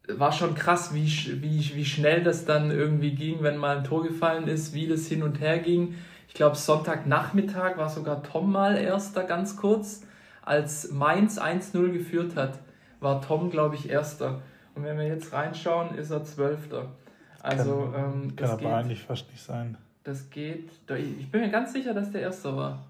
[0.08, 1.06] War schon krass, wie,
[1.40, 5.06] wie, wie schnell das dann irgendwie ging, wenn mal ein Tor gefallen ist, wie das
[5.06, 5.94] hin und her ging.
[6.28, 10.02] Ich glaube, Sonntagnachmittag war sogar Tom mal Erster, ganz kurz.
[10.46, 12.60] Als Mainz 1-0 geführt hat,
[13.00, 14.40] war Tom, glaube ich, Erster.
[14.74, 16.92] Und wenn wir jetzt reinschauen, ist er Zwölfter.
[17.42, 19.76] Also, ähm, Kann das, aber geht, eigentlich fast nicht sein.
[20.04, 20.70] das geht.
[21.18, 22.86] Ich bin mir ganz sicher, dass der Erster war.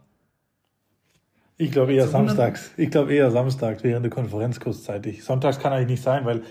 [1.56, 2.72] Ich glaube eher samstags.
[2.76, 5.24] Ich glaube eher samstags während der Konferenz kurzzeitig.
[5.24, 6.42] Sonntags kann eigentlich nicht sein, weil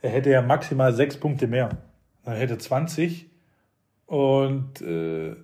[0.00, 1.70] er hätte ja maximal sechs Punkte mehr.
[2.24, 3.28] Er hätte 20
[4.06, 5.34] und äh,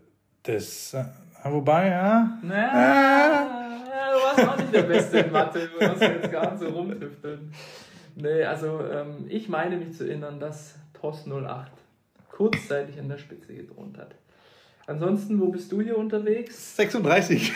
[0.45, 1.05] das, äh,
[1.45, 3.60] wobei, ja, Naja, ja,
[4.49, 7.53] auch nicht der Beste in Mathe, du musst jetzt gar nicht so rumtüfteln.
[8.17, 11.71] Nee, also ähm, ich meine mich zu erinnern, dass TOS 08
[12.31, 14.15] kurzzeitig an der Spitze gedroht hat.
[14.87, 16.77] Ansonsten, wo bist du hier unterwegs?
[16.77, 17.53] 36.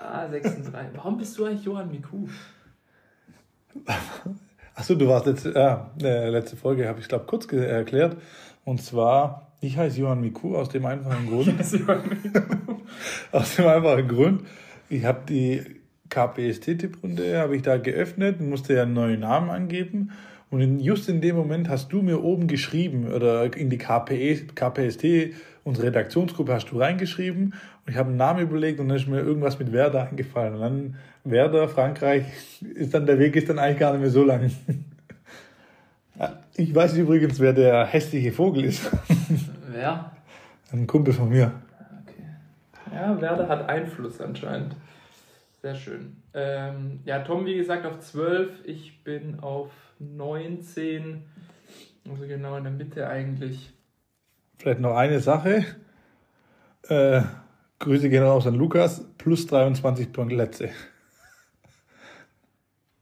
[0.00, 0.90] Ah, 36.
[0.96, 2.26] Warum bist du eigentlich Johann Miku?
[4.74, 8.16] Achso, du warst letzte, ja, äh, letzte Folge, habe ich glaube kurz ge- erklärt.
[8.64, 11.54] Und zwar, ich heiße Johann Miku aus dem einfachen Grund.
[13.32, 14.42] aus dem einfachen Grund,
[14.88, 15.81] ich habe die
[16.12, 20.12] KPST-Tipprunde, habe ich da geöffnet, musste ja einen neuen Namen angeben.
[20.50, 24.48] Und in, just in dem Moment hast du mir oben geschrieben, oder in die KPE,
[24.54, 27.54] KPST, unsere Redaktionsgruppe hast du reingeschrieben.
[27.86, 30.54] Und ich habe einen Namen überlegt und dann ist mir irgendwas mit Werder eingefallen.
[30.54, 30.94] Und dann
[31.24, 32.24] Werder, Frankreich,
[32.74, 34.50] ist dann der Weg ist dann eigentlich gar nicht mehr so lang.
[36.54, 38.90] Ich weiß übrigens, wer der hässliche Vogel ist.
[39.72, 40.12] Wer?
[40.70, 41.52] Ein Kumpel von mir.
[42.02, 42.94] Okay.
[42.94, 44.76] Ja, Werder hat Einfluss anscheinend.
[45.62, 46.16] Sehr schön.
[46.34, 48.64] Ähm, ja, Tom, wie gesagt, auf 12.
[48.64, 49.70] Ich bin auf
[50.00, 51.22] 19.
[52.10, 53.72] Also genau in der Mitte eigentlich.
[54.58, 55.64] Vielleicht noch eine Sache.
[56.88, 57.22] Äh,
[57.78, 60.70] Grüße gehen raus an Lukas, plus 23 Plätze.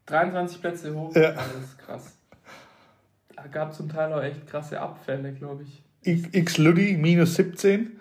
[0.07, 1.33] 23 Plätze hoch, Ja.
[1.33, 2.17] das ist krass.
[3.37, 5.83] Da gab zum Teil auch echt krasse Abfälle, glaube ich.
[6.03, 7.99] X, Ludi minus 17,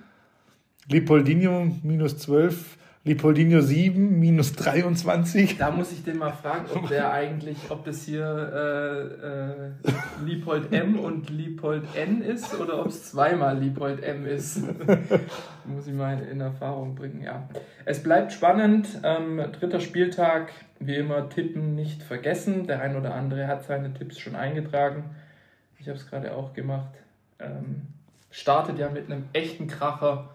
[0.89, 5.57] Lipoldinho minus 12, Lipoldinho 7 minus 23.
[5.57, 9.93] Da muss ich den mal fragen, ob der eigentlich, ob das hier äh, äh,
[10.25, 14.61] Lipold M und Lipold N ist oder ob es zweimal Lipold M ist.
[15.65, 17.47] muss ich mal in Erfahrung bringen, ja.
[17.85, 18.99] Es bleibt spannend.
[19.03, 22.67] Ähm, dritter Spieltag, wie immer, tippen nicht vergessen.
[22.67, 25.05] Der ein oder andere hat seine Tipps schon eingetragen.
[25.79, 26.91] Ich habe es gerade auch gemacht.
[27.39, 27.83] Ähm,
[28.29, 30.31] startet ja mit einem echten Kracher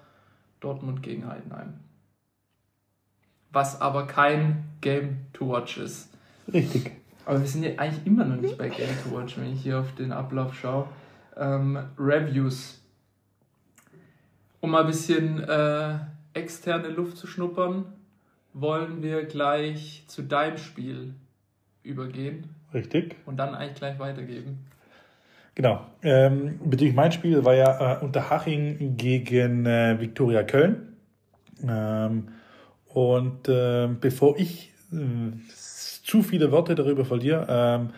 [0.61, 1.84] Dortmund gegen Heidenheim.
[3.55, 6.11] Was aber kein Game to Watch ist.
[6.53, 6.91] Richtig.
[7.25, 9.79] Aber wir sind ja eigentlich immer noch nicht bei Game to Watch, wenn ich hier
[9.79, 10.89] auf den Ablauf schaue.
[11.37, 12.83] Ähm, Reviews.
[14.61, 15.95] Um mal ein bisschen äh,
[16.35, 17.87] externe Luft zu schnuppern,
[18.53, 21.15] wollen wir gleich zu deinem Spiel
[21.83, 23.17] übergehen Richtig.
[23.25, 24.67] und dann eigentlich gleich weitergeben.
[25.55, 25.87] Genau.
[26.03, 30.97] Ähm, bezüglich mein Spiel war ja äh, Unterhaching gegen äh, Viktoria Köln.
[31.63, 32.29] Ähm,
[32.95, 34.97] und ähm, bevor ich äh,
[36.03, 37.91] zu viele Worte darüber verliere,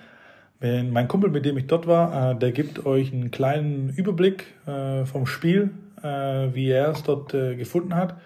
[0.58, 4.46] wenn mein Kumpel, mit dem ich dort war, äh, der gibt euch einen kleinen Überblick
[4.66, 5.70] äh, vom Spiel,
[6.02, 8.16] äh, wie er es dort äh, gefunden hat.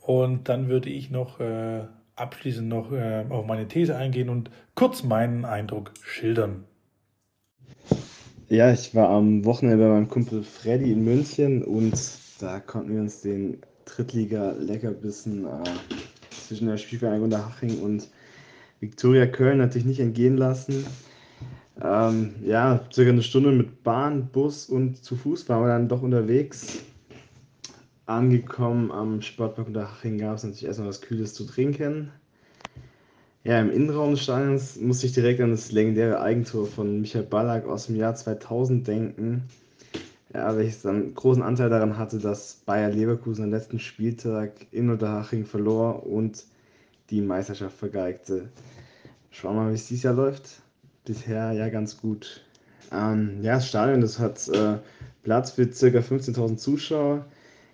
[0.00, 1.82] Und dann würde ich noch äh,
[2.16, 6.64] abschließend noch äh, auf meine These eingehen und kurz meinen Eindruck schildern.
[8.48, 11.94] Ja, ich war am Wochenende bei meinem Kumpel Freddy in München und
[12.40, 13.58] da konnten wir uns den
[13.96, 15.64] Drittliga-Leckerbissen äh,
[16.30, 18.08] zwischen der Spielvereinigung Unterhaching und
[18.80, 20.86] Viktoria Köln natürlich nicht entgehen lassen.
[21.82, 26.02] Ähm, ja, circa eine Stunde mit Bahn, Bus und zu Fuß waren wir dann doch
[26.02, 26.80] unterwegs.
[28.06, 32.10] Angekommen am Sportpark Unterhaching gab es natürlich erstmal was Kühles zu trinken.
[33.44, 37.66] Ja, im Innenraum des Stadions musste ich direkt an das legendäre Eigentor von Michael Ballack
[37.66, 39.44] aus dem Jahr 2000 denken.
[40.32, 45.44] Ja, welches dann großen Anteil daran hatte, dass Bayer Leverkusen am letzten Spieltag in Unterhaching
[45.44, 46.44] verlor und
[47.10, 48.48] die Meisterschaft vergeigte.
[49.30, 50.62] Schauen wir mal, wie es dieses Jahr läuft.
[51.04, 52.44] Bisher ja ganz gut.
[52.92, 54.78] Ähm, ja, das Stadion, das hat äh,
[55.24, 55.98] Platz für ca.
[55.98, 57.24] 15.000 Zuschauer.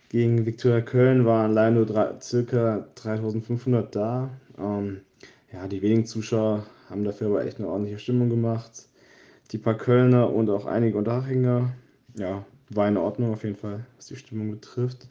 [0.08, 2.86] Gegen Viktoria Köln waren leider nur ca.
[2.96, 4.30] 3.500 da.
[4.58, 5.02] Ähm,
[5.52, 8.88] ja, die wenigen Zuschauer haben dafür aber echt eine ordentliche Stimmung gemacht.
[9.50, 11.72] Die paar Kölner und auch einige Unterhachinger,
[12.16, 15.08] ja, war in Ordnung auf jeden Fall, was die Stimmung betrifft.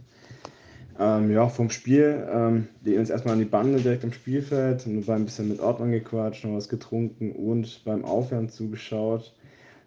[0.97, 5.01] Ähm, ja, vom Spiel, ähm, legen uns erstmal an die Bande direkt am Spielfeld und
[5.01, 9.33] dabei ein bisschen mit Ordnung gequatscht, noch was getrunken und beim Aufwärmen zugeschaut.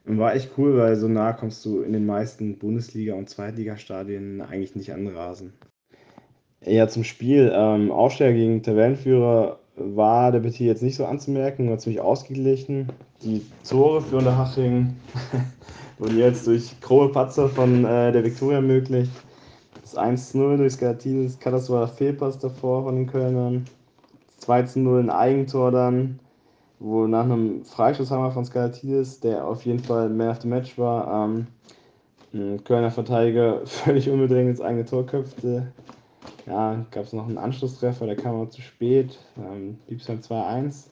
[0.04, 4.40] Und war echt cool, weil so nah kommst du in den meisten Bundesliga- und Zweitligastadien
[4.40, 5.52] eigentlich nicht an Rasen.
[6.64, 7.52] Ja, zum Spiel.
[7.54, 12.88] Ähm, Aufsteiger gegen Tabellenführer war der Betis jetzt nicht so anzumerken, war ziemlich ausgeglichen.
[13.22, 14.96] Die Tore für Unterhaching
[15.99, 19.09] wurden jetzt durch grobe Patzer von äh, der Viktoria möglich.
[19.83, 23.65] Das 1-0 durch Scalatidis, katastrophaler Fehlpass davor von den Kölnern.
[24.37, 26.21] Das 2-0 ein Eigentor dann,
[26.79, 31.25] wo nach einem Freistoßhammer von Scalatidis, der auf jeden Fall Man of the Match war,
[31.25, 31.47] ähm,
[32.35, 35.73] ein Kölner Verteidiger völlig unbedingt ins eigene Tor köpfte.
[36.47, 39.19] Ja, gab es noch einen Anschlusstreffer, der kam aber zu spät.
[39.39, 40.85] Ähm, blieb es beim 2-1.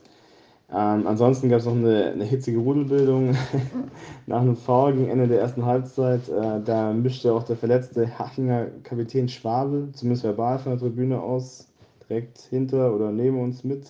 [0.68, 3.36] Ähm, ansonsten gab es noch eine, eine hitzige Rudelbildung
[4.26, 6.28] nach einem Foul gegen Ende der ersten Halbzeit.
[6.28, 11.68] Äh, da mischte auch der verletzte Hachinger Kapitän Schwabel, zumindest verbal von der Tribüne aus,
[12.08, 13.86] direkt hinter oder neben uns mit.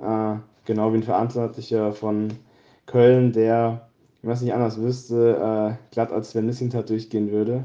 [0.00, 2.32] Äh, genau wie ein Verantwortlicher von
[2.86, 3.88] Köln, der,
[4.22, 7.64] wenn man es nicht anders wüsste, äh, glatt als Sven Missintat durchgehen würde.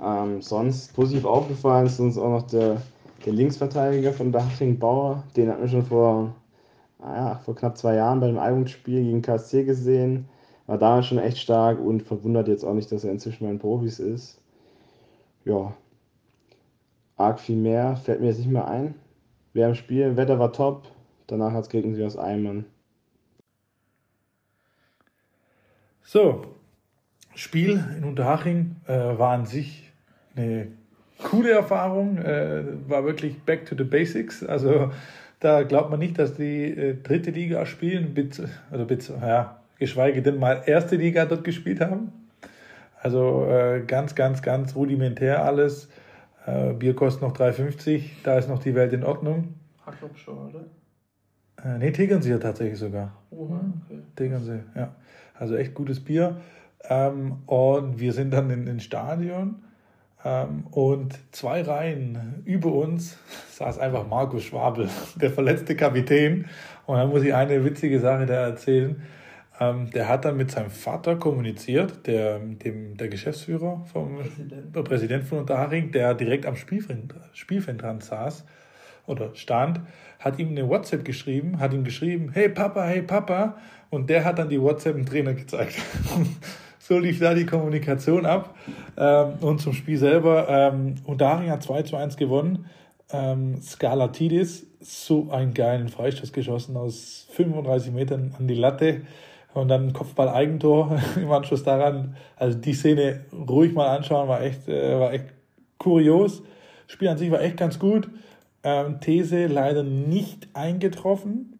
[0.00, 2.80] Ähm, sonst positiv aufgefallen ist uns auch noch der,
[3.28, 5.22] der Linksverteidiger von Dachring Bauer.
[5.36, 6.34] Den hatten wir schon vor,
[6.98, 10.30] naja, vor knapp zwei Jahren bei dem Albumspiel gegen KSC gesehen.
[10.66, 13.58] War damals schon echt stark und verwundert jetzt auch nicht, dass er inzwischen bei den
[13.58, 14.40] Profis ist.
[15.44, 15.74] Ja,
[17.16, 18.94] arg viel mehr fällt mir jetzt nicht mehr ein.
[19.52, 20.88] Wer im Spiel, Wetter war top,
[21.26, 22.64] danach hat es geregnet wie aus Eimern.
[26.02, 26.46] So,
[27.34, 29.92] Spiel in Unterhaching äh, war an sich
[30.34, 30.77] eine
[31.22, 34.44] coole Erfahrung, äh, war wirklich back to the basics.
[34.44, 34.92] Also
[35.40, 40.22] da glaubt man nicht, dass die äh, dritte Liga spielen, bit, oder bit, ja, geschweige
[40.22, 42.12] denn mal erste Liga dort gespielt haben.
[43.00, 45.88] Also äh, ganz, ganz, ganz rudimentär alles.
[46.46, 49.54] Äh, Bier kostet noch 3,50, da ist noch die Welt in Ordnung.
[49.86, 50.64] Hacklopp schon, oder?
[51.64, 53.12] Äh, nee, Tegernsee tatsächlich sogar.
[53.30, 54.00] Oha, okay.
[54.16, 54.94] Tegernsee, ja.
[55.34, 56.40] Also echt gutes Bier.
[56.88, 59.62] Ähm, und wir sind dann in den Stadion
[60.24, 63.18] und zwei Reihen über uns
[63.52, 66.46] saß einfach Markus Schwabel, der verletzte Kapitän.
[66.86, 69.00] Und da muss ich eine witzige Sache da erzählen.
[69.60, 74.82] Ähm, der hat dann mit seinem Vater kommuniziert, der, dem, der Geschäftsführer vom Präsident, der
[74.82, 78.44] Präsident von Unterhaching, der direkt am Spielfeld, Spielfeld dran saß
[79.06, 79.80] oder stand,
[80.20, 83.56] hat ihm eine WhatsApp geschrieben, hat ihm geschrieben, hey Papa, hey Papa,
[83.90, 85.74] und der hat dann die WhatsApp dem Trainer gezeigt.
[86.88, 88.54] so lief da die Kommunikation ab.
[88.96, 92.64] Ähm, und zum Spiel selber, ähm, Unterhaching hat 2 zu 1 gewonnen.
[93.12, 99.02] Ähm, Skalatidis, so einen geilen Freistoß geschossen aus 35 Metern an die Latte
[99.52, 102.16] und dann Kopfball-Eigentor im Anschluss daran.
[102.36, 105.26] Also die Szene ruhig mal anschauen, war echt, äh, war echt
[105.76, 106.42] kurios.
[106.86, 108.08] Spiel an sich war echt ganz gut.
[108.62, 111.58] Ähm, These leider nicht eingetroffen.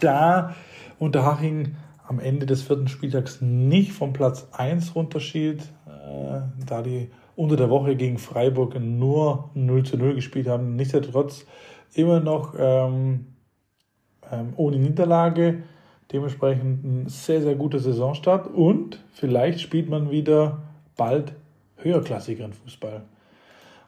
[0.00, 0.56] Da
[0.98, 1.76] Unterhaching
[2.14, 7.70] am Ende des vierten Spieltags nicht vom Platz 1 runterschied, äh, da die unter der
[7.70, 10.76] Woche gegen Freiburg nur 0 zu 0 gespielt haben.
[10.76, 11.44] Nichtsdestotrotz
[11.94, 13.26] immer noch ähm,
[14.30, 15.64] ähm, ohne Niederlage.
[16.12, 20.62] Dementsprechend ein sehr, sehr guter Saisonstart und vielleicht spielt man wieder
[20.96, 21.32] bald
[21.78, 23.02] höherklassigeren Fußball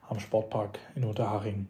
[0.08, 1.68] am Sportpark in Unterhaching.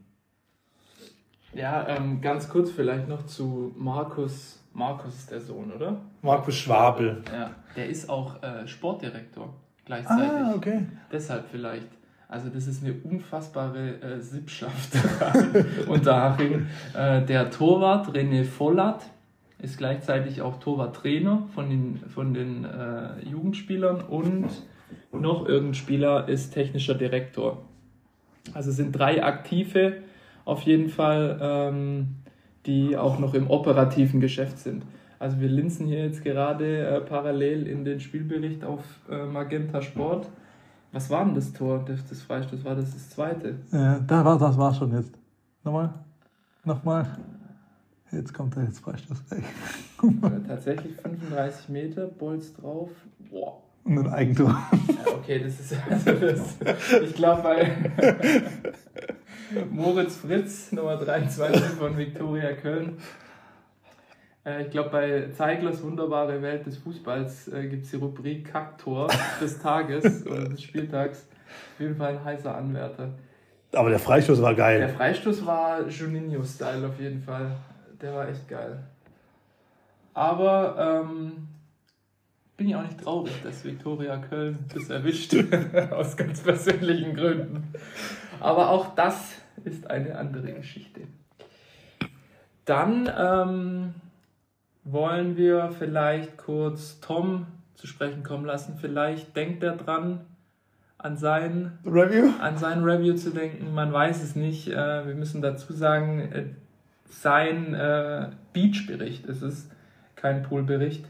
[1.52, 4.62] Ja, ähm, ganz kurz vielleicht noch zu Markus.
[4.76, 5.96] Markus ist der Sohn, oder?
[6.20, 7.22] Markus Schwabel.
[7.32, 9.54] Ja, der ist auch äh, Sportdirektor
[9.86, 10.30] gleichzeitig.
[10.30, 10.86] Ah, okay.
[11.10, 11.88] Deshalb vielleicht.
[12.28, 14.92] Also das ist eine unfassbare äh, Sippschaft
[15.88, 16.66] Unterhaching.
[16.92, 19.02] Äh, der Torwart René Vollat
[19.58, 24.48] ist gleichzeitig auch Torwarttrainer von den, von den äh, Jugendspielern und
[25.12, 27.62] noch irgendein Spieler ist technischer Direktor.
[28.52, 30.02] Also es sind drei Aktive
[30.44, 32.16] auf jeden Fall, ähm,
[32.66, 34.85] die auch noch im operativen Geschäft sind.
[35.18, 40.29] Also wir linsen hier jetzt gerade äh, parallel in den Spielbericht auf äh, Magenta Sport.
[40.92, 42.64] Was war denn das Tor, das, das Freistoß?
[42.64, 43.57] War das das zweite?
[43.72, 45.12] Ja, da war, das war schon jetzt.
[45.64, 45.92] Nochmal.
[46.64, 47.07] Nochmal.
[48.12, 49.44] Jetzt kommt er jetzt Freistoß weg.
[50.46, 52.90] Tatsächlich 35 Meter, Bolz drauf.
[53.31, 53.62] Boah.
[53.85, 54.48] Und ein Eigentor.
[54.48, 56.57] Ja, okay, das ist also das,
[57.02, 57.72] ich glaube bei
[59.70, 62.98] Moritz Fritz, Nummer 23 von Viktoria Köln.
[64.44, 69.09] Äh, ich glaube, bei Zeiglers wunderbare Welt des Fußballs äh, gibt es die Rubrik Kacktor
[69.40, 71.26] des Tages oder des Spieltags.
[71.74, 73.11] Auf jeden Fall ein heißer Anwärter.
[73.72, 74.78] Aber der Freistoß war geil.
[74.78, 77.56] Der Freistoß war Juninho-Style auf jeden Fall.
[78.00, 78.82] Der war echt geil.
[80.14, 81.48] Aber ähm,
[82.56, 85.35] bin ich auch nicht traurig, dass Viktoria Köln das erwischt,
[85.90, 87.74] aus ganz persönlichen Gründen.
[88.40, 91.02] Aber auch das ist eine andere Geschichte.
[92.64, 93.94] Dann ähm,
[94.84, 98.76] wollen wir vielleicht kurz Tom zu sprechen kommen lassen.
[98.80, 100.20] Vielleicht denkt er dran,
[100.98, 103.74] an sein Review, an sein Review zu denken.
[103.74, 104.68] Man weiß es nicht.
[104.68, 106.44] Äh, wir müssen dazu sagen, äh,
[107.08, 109.70] sein äh, Beach-Bericht ist es,
[110.16, 111.04] kein Pool-Bericht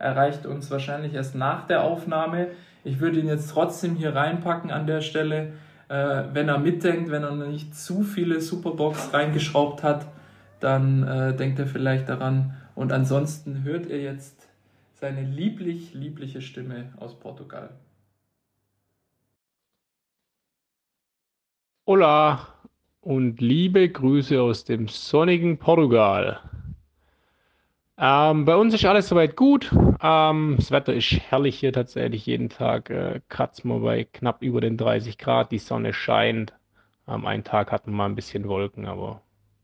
[0.00, 2.48] erreicht uns wahrscheinlich erst nach der Aufnahme.
[2.82, 5.52] Ich würde ihn jetzt trotzdem hier reinpacken an der Stelle,
[5.90, 10.06] äh, wenn er mitdenkt, wenn er nicht zu viele Superbox reingeschraubt hat,
[10.60, 12.54] dann äh, denkt er vielleicht daran.
[12.76, 14.48] Und ansonsten hört er jetzt
[14.94, 17.70] seine lieblich, liebliche Stimme aus Portugal.
[21.86, 22.54] Hola
[23.00, 26.38] und liebe Grüße aus dem sonnigen Portugal.
[28.02, 29.70] Ähm, bei uns ist alles soweit gut.
[30.02, 32.24] Ähm, das Wetter ist herrlich hier tatsächlich.
[32.24, 35.52] Jeden Tag äh, kratzen wir bei knapp über den 30 Grad.
[35.52, 36.54] Die Sonne scheint.
[37.04, 39.20] Am einen Tag hatten wir mal ein bisschen Wolken, aber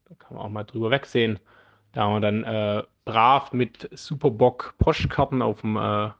[0.07, 1.39] da kann man auch mal drüber wegsehen.
[1.93, 6.11] Da haben wir dann äh, brav mit Superbock Postkarten auf dem äh,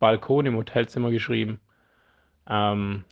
[0.00, 1.60] Balkon im Hotelzimmer geschrieben.
[2.48, 3.04] Ähm,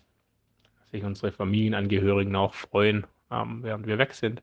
[0.90, 4.42] sich unsere Familienangehörigen auch freuen, ähm, während wir weg sind.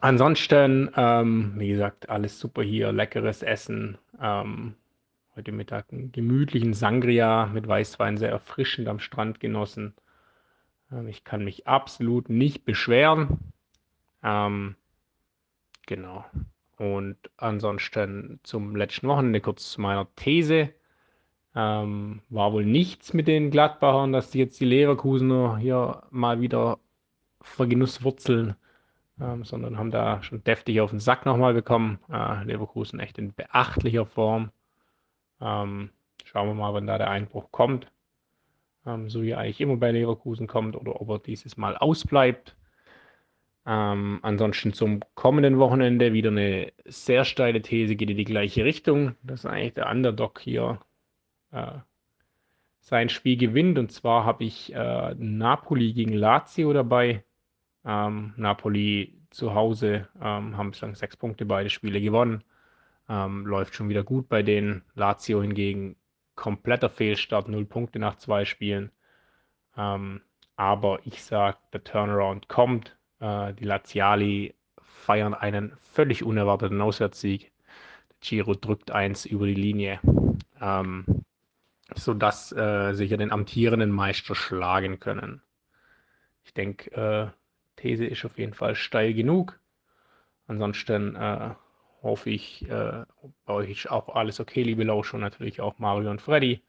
[0.00, 3.96] Ansonsten, ähm, wie gesagt, alles super hier, leckeres Essen.
[4.20, 4.74] Ähm,
[5.34, 9.94] heute Mittag einen gemütlichen Sangria mit Weißwein, sehr erfrischend am Strand genossen.
[10.92, 13.38] Ähm, ich kann mich absolut nicht beschweren.
[14.22, 14.76] Ähm,
[15.86, 16.26] genau.
[16.76, 20.74] Und ansonsten zum letzten Wochenende kurz zu meiner These.
[21.54, 26.80] Ähm, war wohl nichts mit den Gladbachern, dass die jetzt die Leverkusener hier mal wieder
[27.40, 28.56] vergenusswurzeln
[29.20, 31.98] ähm, sondern haben da schon deftig auf den Sack nochmal bekommen.
[32.10, 34.50] Äh, Leverkusen echt in beachtlicher Form.
[35.40, 35.90] Ähm,
[36.24, 37.90] schauen wir mal, wann da der Einbruch kommt.
[38.86, 42.56] Ähm, so wie er eigentlich immer bei Leverkusen kommt oder ob er dieses Mal ausbleibt.
[43.66, 49.16] Ähm, ansonsten zum kommenden Wochenende wieder eine sehr steile These, geht in die gleiche Richtung,
[49.22, 50.78] dass eigentlich der Underdog hier
[51.50, 51.72] äh,
[52.80, 53.78] sein Spiel gewinnt.
[53.78, 57.24] Und zwar habe ich äh, Napoli gegen Lazio dabei.
[57.86, 62.42] Ähm, Napoli zu Hause ähm, haben bislang sechs Punkte beide Spiele gewonnen.
[63.08, 64.82] Ähm, läuft schon wieder gut bei denen.
[64.94, 65.96] Lazio hingegen
[66.34, 68.90] kompletter Fehlstart, null Punkte nach zwei Spielen.
[69.76, 70.20] Ähm,
[70.56, 72.96] aber ich sage, der Turnaround kommt.
[73.20, 77.52] Äh, die Laziali feiern einen völlig unerwarteten Auswärtssieg.
[78.20, 80.00] Giro drückt eins über die Linie,
[80.60, 81.04] ähm,
[81.94, 85.42] sodass äh, sie ja den amtierenden Meister schlagen können.
[86.44, 87.28] Ich denke, äh,
[87.86, 89.60] These ist auf jeden Fall steil genug.
[90.48, 91.54] Ansonsten äh,
[92.02, 93.04] hoffe ich, äh,
[93.44, 96.62] bei euch ist auch alles okay, liebe Lauscher, natürlich auch Mario und Freddy.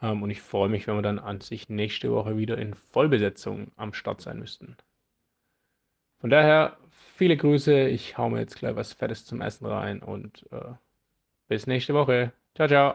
[0.00, 3.70] Ähm, und ich freue mich, wenn wir dann an sich nächste Woche wieder in Vollbesetzung
[3.76, 4.76] am Start sein müssten.
[6.20, 6.78] Von daher,
[7.16, 7.88] viele Grüße.
[7.88, 10.72] Ich hau mir jetzt gleich was Fettes zum Essen rein und äh,
[11.48, 12.32] bis nächste Woche.
[12.54, 12.94] Ciao, ciao.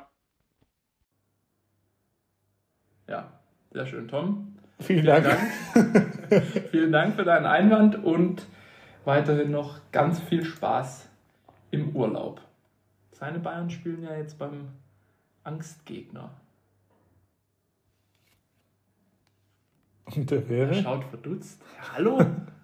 [3.07, 3.39] Ja,
[3.71, 4.60] sehr schön, Tom.
[4.81, 5.25] Vielen, Dank.
[5.73, 6.43] Dank.
[6.71, 8.45] Vielen Dank für deinen Einwand und
[9.05, 11.09] weiterhin noch ganz viel Spaß
[11.71, 12.41] im Urlaub.
[13.11, 14.69] Seine Bayern spielen ja jetzt beim
[15.43, 16.31] Angstgegner.
[20.05, 20.75] Und der wäre?
[20.75, 21.61] Er schaut verdutzt.
[21.93, 22.19] Hallo?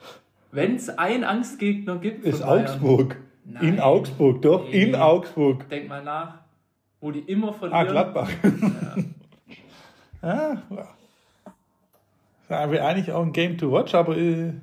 [0.52, 2.26] Wenn es einen Angstgegner gibt.
[2.26, 3.18] Ist Augsburg.
[3.46, 3.64] Nein.
[3.64, 4.84] In Augsburg, doch, nee.
[4.84, 5.70] in Augsburg.
[5.70, 6.40] Denk mal nach,
[7.00, 7.88] wo die immer verlieren.
[7.88, 8.30] Ah, Gladbach.
[10.22, 10.62] Ja.
[10.70, 10.97] ja.
[12.50, 14.54] Sagen wir eigentlich auch ein Game to Watch, aber äh,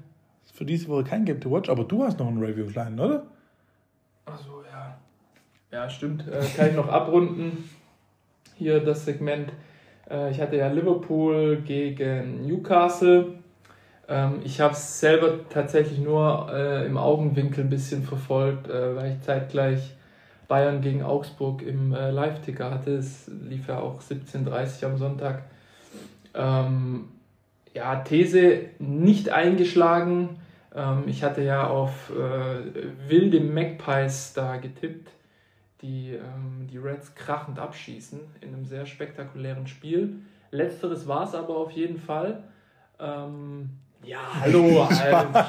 [0.52, 1.68] für diese Woche kein Game to Watch.
[1.68, 3.24] Aber du hast noch ein Review klein, oder?
[4.24, 4.96] Achso, ja.
[5.70, 6.26] Ja, stimmt.
[6.28, 7.68] Äh, kann ich noch abrunden.
[8.56, 9.52] Hier das Segment.
[10.10, 13.34] Äh, ich hatte ja Liverpool gegen Newcastle.
[14.08, 19.12] Ähm, ich habe es selber tatsächlich nur äh, im Augenwinkel ein bisschen verfolgt, äh, weil
[19.12, 19.94] ich zeitgleich
[20.48, 22.96] Bayern gegen Augsburg im äh, Live-Ticker hatte.
[22.96, 25.42] Es lief ja auch 17.30 Uhr am Sonntag.
[26.34, 27.08] Ähm,
[27.74, 30.40] ja, These nicht eingeschlagen.
[30.74, 35.10] Ähm, ich hatte ja auf äh, wilde Magpies da getippt,
[35.82, 40.20] die ähm, die Reds krachend abschießen in einem sehr spektakulären Spiel.
[40.50, 42.44] Letzteres war es aber auf jeden Fall.
[43.00, 43.70] Ähm,
[44.04, 44.98] ja, hallo, also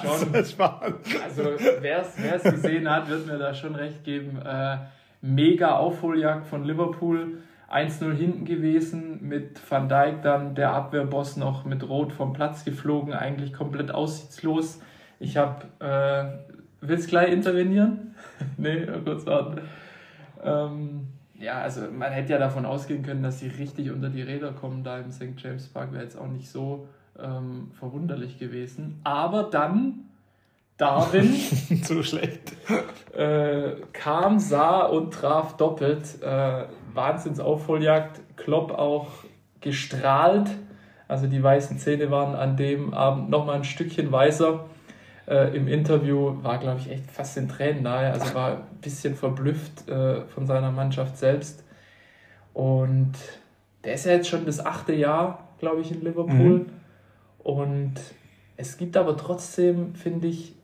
[0.10, 0.34] schon.
[1.24, 1.44] Also
[1.82, 2.06] wer
[2.36, 4.42] es gesehen hat, wird mir da schon recht geben.
[4.44, 4.78] Äh,
[5.22, 7.40] mega Aufholjagd von Liverpool.
[7.76, 13.14] 1-0 hinten gewesen, mit Van Dijk dann der Abwehrboss noch mit Rot vom Platz geflogen,
[13.14, 14.80] eigentlich komplett aussichtslos.
[15.20, 18.16] Ich habe, äh, willst gleich intervenieren?
[18.58, 19.62] nee, kurz warten.
[20.42, 21.08] Ähm,
[21.38, 24.84] ja, also man hätte ja davon ausgehen können, dass sie richtig unter die Räder kommen
[24.84, 25.34] da im St.
[25.38, 26.88] James Park, wäre jetzt auch nicht so
[27.20, 29.02] ähm, verwunderlich gewesen.
[29.04, 30.06] Aber dann
[30.78, 31.34] Darwin
[31.84, 32.54] so schlecht
[33.14, 36.22] äh, kam, sah und traf doppelt.
[36.22, 36.66] Äh,
[36.96, 38.22] Wahnsinns Aufholjagd.
[38.38, 39.08] Klopp auch
[39.62, 40.50] gestrahlt.
[41.08, 44.66] Also die weißen Zähne waren an dem Abend nochmal ein Stückchen weißer.
[45.28, 48.12] Äh, Im Interview war, glaube ich, echt fast in Tränen nahe.
[48.12, 51.64] Also war ein bisschen verblüfft äh, von seiner Mannschaft selbst.
[52.54, 53.14] Und
[53.84, 56.60] der ist ja jetzt schon das achte Jahr, glaube ich, in Liverpool.
[56.60, 56.66] Mhm.
[57.40, 57.94] Und
[58.58, 60.56] es gibt aber trotzdem, finde ich,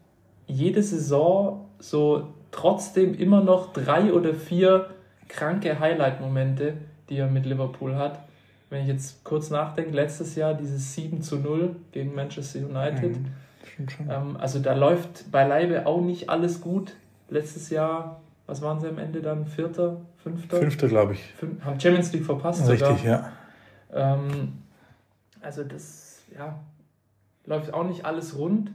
[0.48, 4.90] jede Saison so trotzdem immer noch drei oder vier
[5.32, 6.74] kranke Highlight-Momente,
[7.10, 8.20] die er mit Liverpool hat.
[8.70, 13.18] Wenn ich jetzt kurz nachdenke, letztes Jahr dieses 7 zu 0 gegen Manchester United.
[13.18, 13.30] Mhm,
[14.10, 16.96] ähm, also da läuft beileibe auch nicht alles gut.
[17.30, 19.46] Letztes Jahr, was waren sie am Ende dann?
[19.46, 20.58] Vierter, fünfter?
[20.58, 21.24] Fünfter, glaube ich.
[21.34, 22.68] Fünf, haben Champions League verpasst.
[22.70, 23.04] Richtig, sogar.
[23.04, 23.32] ja.
[23.94, 24.64] Ähm,
[25.42, 26.60] also das, ja,
[27.46, 28.72] läuft auch nicht alles rund,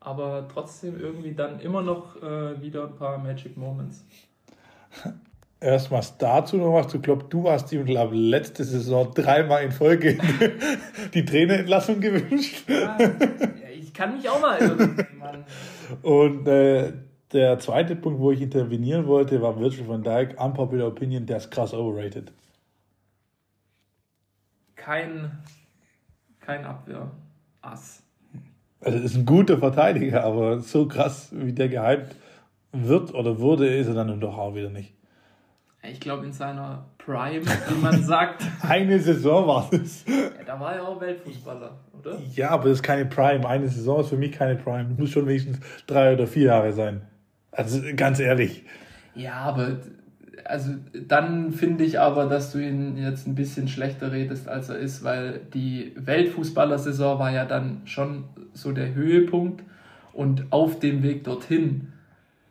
[0.00, 4.04] aber trotzdem irgendwie dann immer noch äh, wieder ein paar Magic Moments.
[5.60, 6.94] Erstmal dazu noch was.
[6.94, 10.16] Ich glaube, du hast ihm, glaube letzte Saison dreimal in Folge
[11.14, 12.64] die Trainerentlassung gewünscht.
[12.66, 12.96] Ja,
[13.70, 14.58] ich kann mich auch mal.
[16.02, 16.94] Und äh,
[17.32, 20.40] der zweite Punkt, wo ich intervenieren wollte, war Virgil van Dijk.
[20.42, 22.32] Unpopular Opinion, der ist krass overrated.
[24.76, 25.38] Kein,
[26.40, 28.02] kein Abwehr-Ass.
[28.80, 32.16] Also ist ein guter Verteidiger, aber so krass, wie der gehypt
[32.72, 34.94] wird oder wurde, ist er dann doch auch wieder nicht.
[35.82, 38.44] Ich glaube, in seiner Prime, wie man sagt.
[38.62, 40.04] Eine Saison war das.
[40.06, 42.18] Ja, da war er auch Weltfußballer, oder?
[42.34, 43.46] Ja, aber das ist keine Prime.
[43.48, 44.90] Eine Saison ist für mich keine Prime.
[44.98, 47.02] Muss schon wenigstens drei oder vier Jahre sein.
[47.52, 48.64] Also ganz ehrlich.
[49.14, 49.78] Ja, aber
[50.44, 50.72] also
[51.06, 55.04] dann finde ich aber, dass du ihn jetzt ein bisschen schlechter redest, als er ist,
[55.04, 59.62] weil die Weltfußballersaison war ja dann schon so der Höhepunkt
[60.12, 61.92] Und auf dem Weg dorthin,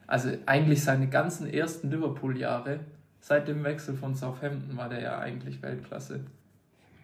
[0.08, 2.80] also eigentlich seine ganzen ersten Liverpool-Jahre,
[3.22, 6.22] seit dem Wechsel von Southampton war der ja eigentlich Weltklasse.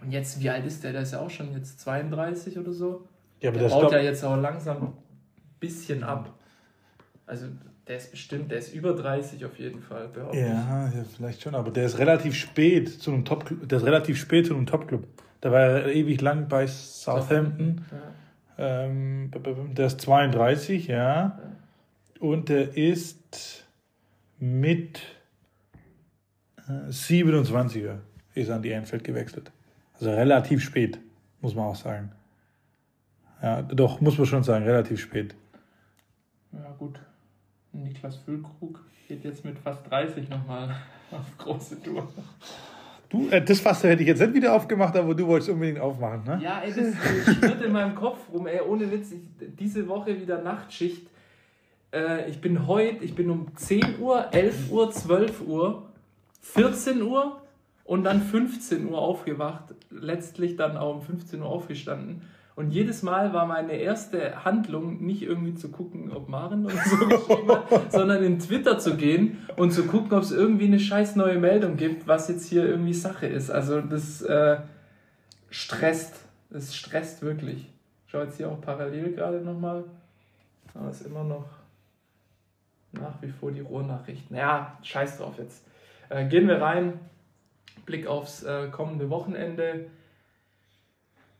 [0.01, 0.91] Und jetzt, wie alt ist der?
[0.91, 3.07] Der ist ja auch schon jetzt 32 oder so.
[3.41, 4.93] Ja, aber der baut ja jetzt auch langsam ein
[5.59, 6.33] bisschen ab.
[7.25, 7.47] Also
[7.87, 10.39] der ist bestimmt, der ist über 30 auf jeden Fall, behaupte.
[10.39, 14.17] Ja, ja, vielleicht schon, aber der ist relativ spät zu einem Top der ist relativ
[14.17, 15.07] spät zu einem Top-Club.
[15.43, 17.85] Der war ja ewig lang bei Southampton.
[18.57, 21.37] Ähm, b- b- der ist 32, ja.
[22.19, 23.65] Und der ist
[24.39, 25.01] mit
[26.67, 27.97] 27er
[28.33, 29.51] ist an die Enfield gewechselt.
[29.93, 30.99] Also relativ spät,
[31.41, 32.11] muss man auch sagen.
[33.41, 35.35] Ja, doch, muss man schon sagen, relativ spät.
[36.51, 36.99] Ja, gut.
[37.71, 40.75] Niklas Füllkrug geht jetzt mit fast 30 nochmal
[41.11, 42.07] auf große Tour.
[43.09, 46.23] Du, äh, das Fass hätte ich jetzt nicht wieder aufgemacht, aber du wolltest unbedingt aufmachen,
[46.25, 46.39] ne?
[46.41, 49.11] Ja, ey, das schwirrt in meinem Kopf rum, ey, ohne Witz.
[49.11, 49.21] Ich,
[49.59, 51.07] diese Woche wieder Nachtschicht.
[51.93, 55.84] Äh, ich bin heute, ich bin um 10 Uhr, 11 Uhr, 12 Uhr,
[56.53, 57.41] 14 Uhr
[57.83, 59.75] und dann 15 Uhr aufgewacht.
[59.89, 62.21] Letztlich dann auch um 15 Uhr aufgestanden.
[62.55, 66.95] Und jedes Mal war meine erste Handlung nicht irgendwie zu gucken, ob Maren oder so
[67.09, 71.17] geschrieben hat, sondern in Twitter zu gehen und zu gucken, ob es irgendwie eine scheiß
[71.17, 73.51] neue Meldung gibt, was jetzt hier irgendwie Sache ist.
[73.51, 74.57] Also das äh,
[75.49, 76.15] stresst.
[76.49, 77.73] Es stresst wirklich.
[78.05, 79.83] Ich schaue jetzt hier auch parallel gerade nochmal.
[80.73, 81.45] Aber es ist immer noch
[82.93, 84.37] nach wie vor die Ruhrnachrichten.
[84.37, 85.65] Ja, scheiß drauf jetzt.
[86.09, 86.99] Äh, gehen wir rein.
[87.85, 89.87] Blick aufs äh, kommende Wochenende.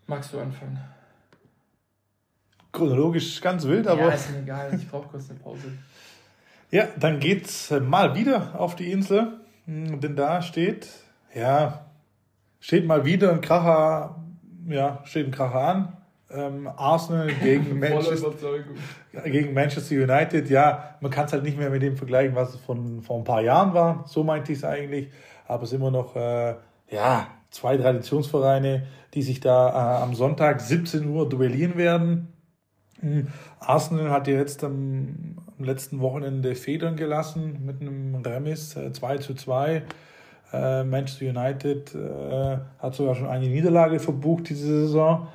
[0.08, 0.80] Magst du anfangen?
[2.72, 4.14] Chronologisch ganz wild, ja, aber.
[4.14, 4.74] ist mir egal.
[4.76, 5.72] Ich brauche kurz eine Pause.
[6.72, 10.88] Ja, dann geht's äh, mal wieder auf die Insel, Hm, denn da steht,
[11.34, 11.86] ja,
[12.60, 14.24] steht mal wieder ein Kracher,
[14.68, 15.98] ja, steht ein Kracher an.
[16.32, 18.32] Ähm, Arsenal gegen Manchester,
[19.26, 20.50] gegen Manchester United.
[20.50, 23.24] Ja, man kann es halt nicht mehr mit dem vergleichen, was es von vor ein
[23.24, 24.06] paar Jahren war.
[24.08, 25.10] So meinte ich es eigentlich.
[25.48, 26.56] Aber es sind immer noch, äh,
[26.90, 32.34] ja, zwei Traditionsvereine, die sich da äh, am Sonntag 17 Uhr duellieren werden.
[33.00, 33.28] Hm,
[33.60, 39.18] Arsenal hat ja jetzt am, am letzten Wochenende Federn gelassen mit einem Remis äh, 2
[39.20, 39.84] zu 2.
[40.54, 45.28] Äh, Manchester United äh, hat sogar schon eine Niederlage verbucht diese Saison,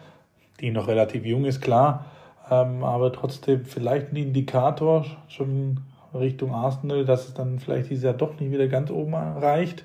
[0.61, 2.07] die noch relativ jung ist, klar.
[2.51, 5.81] Ähm, aber trotzdem vielleicht ein Indikator schon
[6.15, 9.85] Richtung Arsenal, dass es dann vielleicht dieses Jahr doch nicht wieder ganz oben reicht,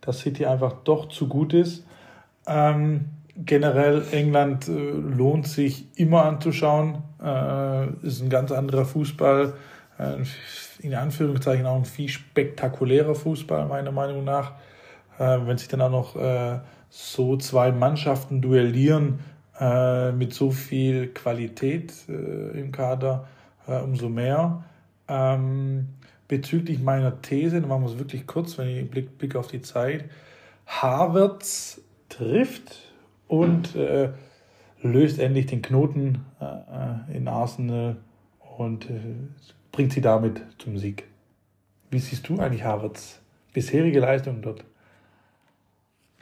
[0.00, 1.86] dass City einfach doch zu gut ist.
[2.46, 3.06] Ähm,
[3.36, 6.98] generell England äh, lohnt sich immer anzuschauen.
[7.22, 9.54] Äh, ist ein ganz anderer Fußball.
[9.98, 10.24] Äh,
[10.84, 14.52] in Anführungszeichen auch ein viel spektakulärer Fußball, meiner Meinung nach.
[15.18, 16.58] Äh, wenn sich dann auch noch äh,
[16.90, 19.20] so zwei Mannschaften duellieren
[19.60, 23.28] äh, mit so viel Qualität äh, im Kader,
[23.66, 24.64] äh, umso mehr.
[25.08, 25.88] Ähm,
[26.28, 29.60] bezüglich meiner These, dann machen wir es wirklich kurz, wenn ich Blick, Blick auf die
[29.60, 30.04] Zeit.
[30.66, 32.92] Havertz trifft
[33.28, 34.10] und äh,
[34.80, 37.96] löst endlich den Knoten äh, in Arsenal
[38.56, 38.86] und
[39.70, 41.04] bringt sie damit zum Sieg.
[41.90, 43.20] Wie siehst du eigentlich Havertz
[43.52, 44.64] bisherige Leistung dort?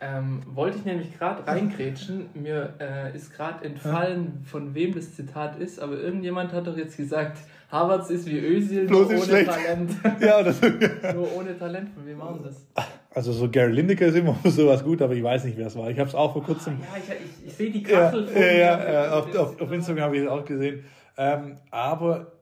[0.03, 2.31] Ähm, wollte ich nämlich gerade reingrätschen.
[2.35, 6.97] Mir äh, ist gerade entfallen, von wem das Zitat ist, aber irgendjemand hat doch jetzt
[6.97, 7.37] gesagt,
[7.71, 9.51] Havertz ist wie Özil, nur ohne schlecht.
[9.51, 9.93] Talent.
[10.21, 10.61] Ja, das,
[11.15, 11.91] nur ohne Talent.
[11.95, 12.67] Von wem war das?
[13.15, 15.91] also so Gary Lineker ist immer sowas gut, aber ich weiß nicht, wer es war.
[15.91, 16.79] Ich habe es auch vor kurzem.
[16.81, 17.05] Ja, ich,
[17.43, 20.17] ich, ich sehe die Ja, Kachel vor ja, ja, ja, auf, auf, auf Instagram habe
[20.17, 20.85] ich es auch gesehen.
[21.19, 22.33] Ähm, aber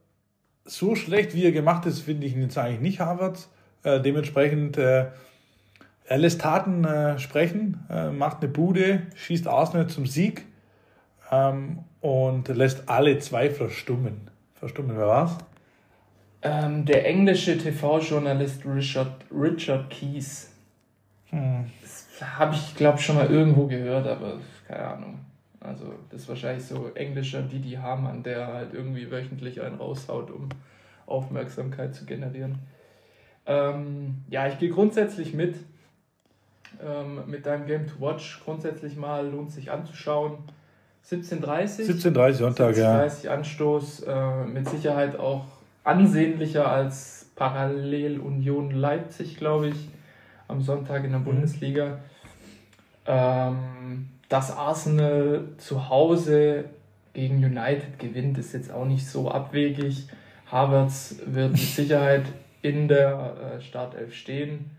[0.65, 3.51] so schlecht, wie er gemacht ist, finde ich ihn jetzt eigentlich nicht, Havertz.
[3.83, 5.07] Äh, dementsprechend, äh,
[6.09, 10.47] er lässt Taten äh, sprechen, äh, macht eine Bude, schießt Arsenal zum Sieg
[11.31, 14.31] ähm, und lässt alle Zweifler stummen.
[14.55, 15.39] Verstummen, wer war's?
[16.41, 20.51] Ähm, der englische TV-Journalist Richard, Richard Keys.
[21.27, 21.67] Hm.
[21.83, 22.07] Das
[22.39, 25.19] habe ich, glaube schon mal irgendwo gehört, aber keine Ahnung.
[25.61, 30.49] Also, das ist wahrscheinlich so englischer Didi Hamann, der halt irgendwie wöchentlich einen raushaut, um
[31.07, 32.61] Aufmerksamkeit zu generieren.
[33.45, 35.57] Ähm, ja, ich gehe grundsätzlich mit.
[36.85, 38.41] Ähm, mit deinem Game to Watch.
[38.45, 40.39] Grundsätzlich mal lohnt sich anzuschauen.
[41.07, 43.03] 17.30 17.30 Sonntag, ja.
[43.03, 44.01] 17.30 Anstoß.
[44.03, 45.47] Äh, mit Sicherheit auch
[45.85, 49.89] ansehnlicher als Parallel Union Leipzig, glaube ich,
[50.49, 51.99] am Sonntag in der Bundesliga.
[53.07, 56.67] Ähm, dass Arsenal zu Hause
[57.15, 60.09] gegen United gewinnt, ist jetzt auch nicht so abwegig.
[60.51, 62.25] Havertz wird mit Sicherheit
[62.61, 64.71] in der äh, Startelf stehen.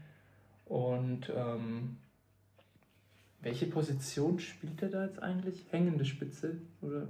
[0.70, 1.98] Und ähm,
[3.42, 5.66] welche Position spielt er da jetzt eigentlich?
[5.72, 6.62] Hängende Spitze?
[6.82, 7.10] Oder?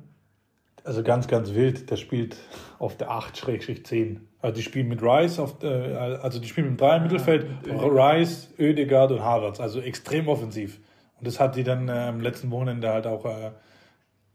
[0.83, 1.89] also ganz, ganz wild.
[1.89, 2.37] Der spielt
[2.77, 4.17] auf der 8-10.
[4.41, 8.49] Also die spielen mit Rice, auf, äh, also die spielen mit drei im Mittelfeld, Rice,
[8.57, 10.79] Oedegaard und Havertz, also extrem offensiv.
[11.17, 13.51] Und das hat die dann äh, am letzten Wochenende halt auch äh,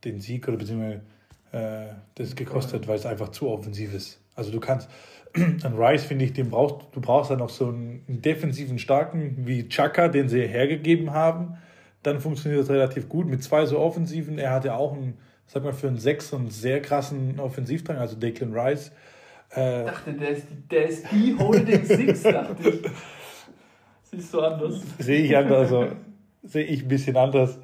[0.05, 1.01] den Sieg oder beziehungsweise
[1.53, 4.21] äh, das gekostet, weil es einfach zu offensiv ist.
[4.35, 4.89] Also du kannst,
[5.35, 9.47] an Rice finde ich, den brauchst, du brauchst dann noch so einen, einen defensiven Starken
[9.47, 11.57] wie Chaka, den sie hergegeben haben.
[12.03, 14.39] Dann funktioniert das relativ gut mit zwei so Offensiven.
[14.39, 18.17] Er hat ja auch einen, sag mal, für einen Sechs einen sehr krassen Offensivdrang, also
[18.17, 18.93] Declan Rice.
[19.55, 22.83] Äh, ich dachte, der ist, die, der ist die Holding Six, dachte ich.
[24.03, 24.83] Siehst du anders?
[24.99, 25.97] Sehe ich anders, also
[26.43, 27.59] sehe ich ein bisschen anders.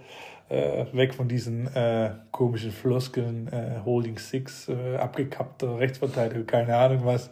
[0.50, 7.04] Äh, weg von diesen äh, komischen Floskeln, äh, Holding Six, äh, abgekappter Rechtsverteidiger, keine Ahnung
[7.04, 7.30] was.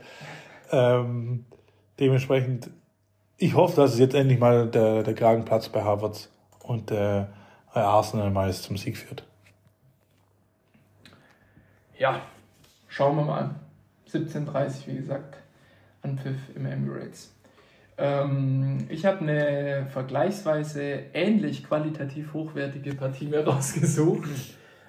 [0.70, 1.44] Ähm,
[1.98, 2.70] dementsprechend,
[3.36, 6.28] ich hoffe, dass es jetzt endlich mal der, der Kragenplatz bei Harvard
[6.62, 7.32] und der
[7.72, 9.24] Arsenal mal zum Sieg führt.
[11.98, 12.22] Ja,
[12.86, 13.50] schauen wir mal.
[14.12, 15.38] 17.30 wie gesagt,
[16.02, 17.34] Anpfiff im Emirates.
[17.98, 24.28] Ähm, ich habe eine vergleichsweise ähnlich qualitativ hochwertige Partie mir rausgesucht.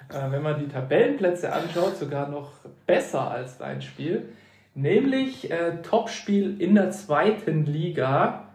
[0.08, 2.52] Äh, wenn man die Tabellenplätze anschaut, sogar noch
[2.86, 4.28] besser als dein Spiel.
[4.74, 8.48] Nämlich äh, Topspiel in der zweiten Liga,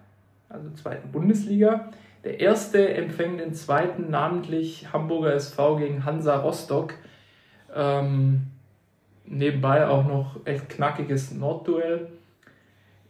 [0.47, 1.91] also zweiten Bundesliga.
[2.23, 6.93] Der erste empfängt den zweiten, namentlich Hamburger SV gegen Hansa Rostock.
[7.75, 8.47] Ähm,
[9.25, 12.07] nebenbei auch noch echt knackiges Nordduell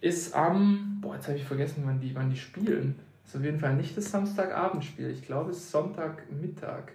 [0.01, 2.99] ist am, boah, jetzt habe ich vergessen, wann die, wann die spielen.
[3.25, 5.09] Ist auf jeden Fall nicht das Samstagabendspiel.
[5.09, 6.91] Ich glaube, es ist Sonntagmittag.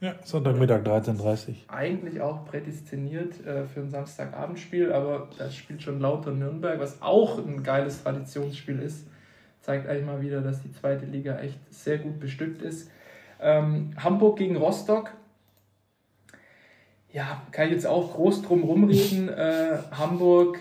[0.00, 6.32] Ja, Sonntagmittag 13.30 Eigentlich auch prädestiniert äh, für ein Samstagabendspiel, aber das spielt schon lauter
[6.32, 9.06] Nürnberg, was auch ein geiles Traditionsspiel ist.
[9.60, 12.90] Zeigt eigentlich mal wieder, dass die zweite Liga echt sehr gut bestückt ist.
[13.40, 15.12] Ähm, Hamburg gegen Rostock.
[17.12, 19.28] Ja, kann ich jetzt auch groß drum rumreden.
[19.40, 20.58] Äh, Hamburg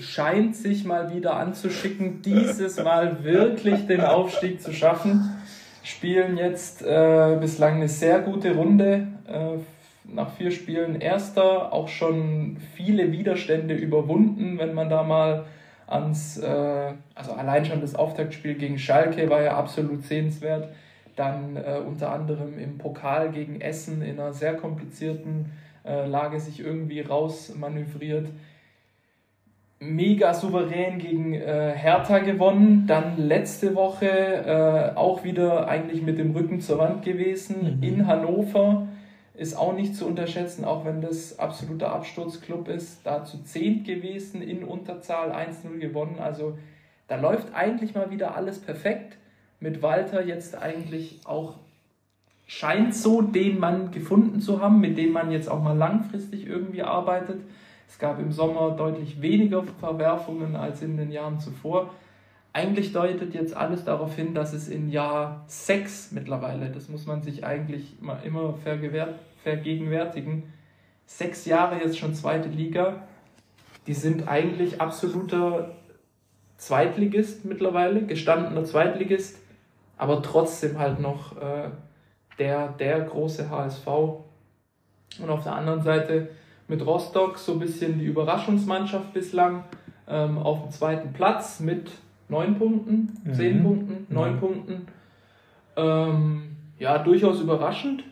[0.00, 5.36] scheint sich mal wieder anzuschicken, dieses Mal wirklich den Aufstieg zu schaffen.
[5.82, 9.08] Spielen jetzt äh, bislang eine sehr gute Runde.
[9.26, 9.58] Äh,
[10.04, 15.44] nach vier Spielen Erster, auch schon viele Widerstände überwunden, wenn man da mal
[15.86, 20.68] ans, äh, also allein schon das Auftaktspiel gegen Schalke war ja absolut sehenswert.
[21.16, 25.52] Dann äh, unter anderem im Pokal gegen Essen in einer sehr komplizierten
[25.84, 28.28] äh, Lage sich irgendwie rausmanövriert
[29.80, 32.86] mega souverän gegen äh, Hertha gewonnen.
[32.86, 37.82] Dann letzte Woche äh, auch wieder eigentlich mit dem Rücken zur Wand gewesen mhm.
[37.82, 38.86] in Hannover.
[39.34, 43.00] Ist auch nicht zu unterschätzen, auch wenn das absoluter Absturzclub ist.
[43.04, 46.18] Da zu zehnt gewesen, in Unterzahl 1-0 gewonnen.
[46.20, 46.58] Also
[47.08, 49.16] da läuft eigentlich mal wieder alles perfekt.
[49.58, 51.54] Mit Walter jetzt eigentlich auch
[52.46, 56.82] scheint so den Mann gefunden zu haben, mit dem man jetzt auch mal langfristig irgendwie
[56.82, 57.40] arbeitet.
[57.90, 61.92] Es gab im Sommer deutlich weniger Verwerfungen als in den Jahren zuvor.
[62.52, 67.20] Eigentlich deutet jetzt alles darauf hin, dass es in Jahr 6 mittlerweile, das muss man
[67.22, 68.54] sich eigentlich immer, immer
[69.42, 70.44] vergegenwärtigen,
[71.04, 73.02] sechs Jahre jetzt schon zweite Liga,
[73.88, 75.74] die sind eigentlich absoluter
[76.58, 79.36] Zweitligist mittlerweile, gestandener Zweitligist,
[79.96, 81.70] aber trotzdem halt noch äh,
[82.38, 83.86] der, der große HSV.
[83.86, 86.28] Und auf der anderen Seite
[86.70, 89.64] mit Rostock so ein bisschen die Überraschungsmannschaft bislang
[90.08, 91.90] ähm, auf dem zweiten Platz mit
[92.28, 93.34] neun Punkten, mhm.
[93.34, 94.40] zehn Punkten, neun mhm.
[94.40, 94.86] Punkten.
[95.76, 96.42] Ähm,
[96.78, 98.04] ja, durchaus überraschend.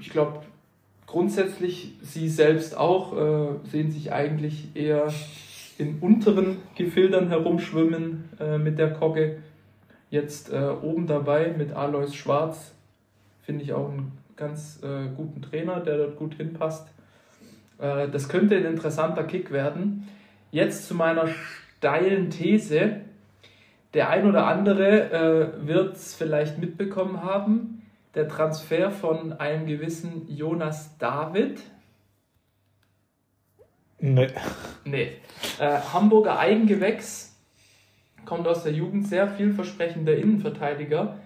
[0.00, 0.40] Ich glaube,
[1.06, 5.12] grundsätzlich sie selbst auch äh, sehen sich eigentlich eher
[5.76, 9.42] in unteren Gefildern herumschwimmen äh, mit der Kogge.
[10.08, 12.74] Jetzt äh, oben dabei mit Alois Schwarz,
[13.42, 16.88] finde ich auch ein ganz äh, guten Trainer, der dort gut hinpasst.
[17.78, 20.08] Äh, das könnte ein interessanter Kick werden.
[20.50, 23.02] Jetzt zu meiner steilen These.
[23.94, 25.10] Der ein oder andere
[25.62, 27.82] äh, wird es vielleicht mitbekommen haben.
[28.14, 31.60] Der Transfer von einem gewissen Jonas David.
[33.98, 34.28] Nee.
[34.84, 35.12] Nee.
[35.58, 37.36] Äh, Hamburger Eigengewächs,
[38.24, 41.18] kommt aus der Jugend, sehr vielversprechender Innenverteidiger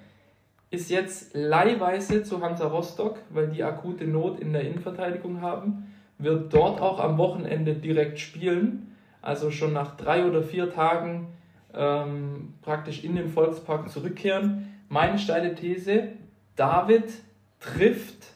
[0.70, 6.52] ist jetzt leihweise zu Hansa Rostock, weil die akute Not in der Innenverteidigung haben, wird
[6.52, 11.28] dort auch am Wochenende direkt spielen, also schon nach drei oder vier Tagen
[11.74, 14.80] ähm, praktisch in den Volkspark zurückkehren.
[14.88, 16.08] Meine steile These,
[16.56, 17.12] David
[17.60, 18.32] trifft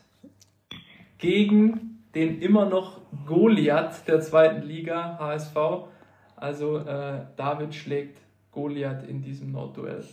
[1.18, 5.56] gegen den immer noch Goliath der zweiten Liga, HSV.
[6.36, 8.20] Also äh, David schlägt
[8.52, 10.04] Goliath in diesem Nordduell.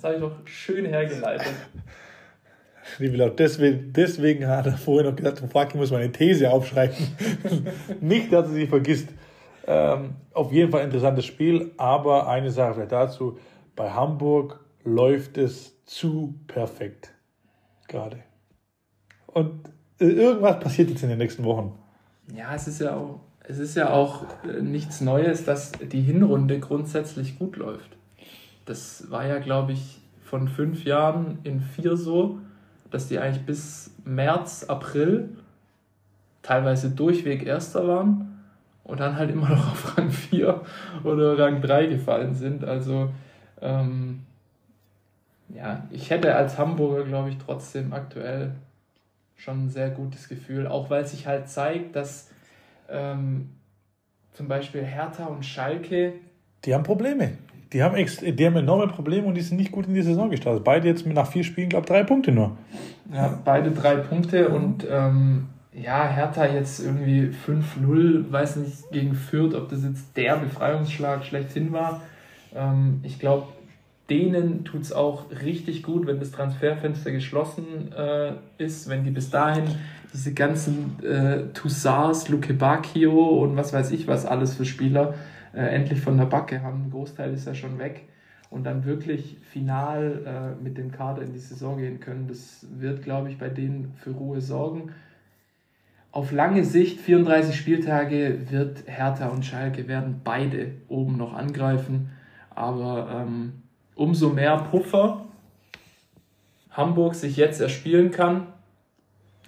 [0.00, 1.52] Das habe ich doch schön hergeleitet.
[2.98, 6.96] Liebe Leute, deswegen, deswegen hat er vorher noch gesagt, fuck, ich muss meine These aufschreiben.
[8.00, 9.10] Nicht, dass er sie vergisst.
[9.66, 13.38] Ähm, auf jeden Fall interessantes Spiel, aber eine Sache vielleicht dazu.
[13.76, 17.12] Bei Hamburg läuft es zu perfekt.
[17.86, 18.20] Gerade.
[19.26, 19.68] Und
[20.00, 21.78] äh, irgendwas passiert jetzt in den nächsten Wochen.
[22.34, 26.58] Ja, es ist ja auch, es ist ja auch äh, nichts Neues, dass die Hinrunde
[26.58, 27.99] grundsätzlich gut läuft.
[28.70, 32.38] Das war ja, glaube ich, von fünf Jahren in vier so,
[32.92, 35.30] dass die eigentlich bis März, April
[36.42, 38.44] teilweise durchweg Erster waren
[38.84, 40.60] und dann halt immer noch auf Rang 4
[41.02, 42.64] oder Rang 3 gefallen sind.
[42.64, 43.10] Also
[43.60, 44.20] ähm,
[45.48, 48.52] ja, ich hätte als Hamburger, glaube ich, trotzdem aktuell
[49.34, 52.30] schon ein sehr gutes Gefühl, auch weil sich halt zeigt, dass
[52.88, 53.50] ähm,
[54.32, 56.12] zum Beispiel Hertha und Schalke.
[56.64, 57.32] Die haben Probleme.
[57.72, 60.30] Die haben, ex die haben enorme Probleme und die sind nicht gut in die Saison
[60.30, 60.64] gestartet.
[60.64, 62.56] Beide jetzt nach vier Spielen, glaube ich, drei Punkte nur.
[63.12, 69.54] Ja, beide drei Punkte und ähm, ja, Hertha jetzt irgendwie 5-0, weiß nicht, gegen Fürth,
[69.54, 72.02] ob das jetzt der Befreiungsschlag schlechthin war.
[72.54, 73.46] Ähm, ich glaube,
[74.08, 79.30] denen tut es auch richtig gut, wenn das Transferfenster geschlossen äh, ist, wenn die bis
[79.30, 79.64] dahin
[80.12, 85.14] diese ganzen äh, Tussars, Luke Bacchio und was weiß ich was alles für Spieler
[85.52, 86.86] äh, endlich von der Backe haben.
[86.86, 88.02] Ein Großteil ist ja schon weg
[88.50, 92.26] und dann wirklich final äh, mit dem Kader in die Saison gehen können.
[92.28, 94.92] Das wird, glaube ich, bei denen für Ruhe sorgen.
[96.12, 102.10] Auf lange Sicht, 34 Spieltage, wird Hertha und Schalke werden beide oben noch angreifen.
[102.50, 103.62] Aber ähm,
[103.94, 105.24] umso mehr Puffer
[106.72, 108.48] Hamburg sich jetzt erspielen kann,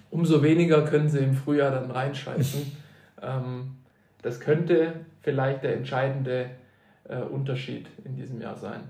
[0.09, 2.71] umso weniger können sie im Frühjahr dann reinscheißen.
[3.21, 3.82] ähm,
[4.23, 6.49] das könnte vielleicht der entscheidende
[7.07, 8.81] äh, Unterschied in diesem Jahr sein.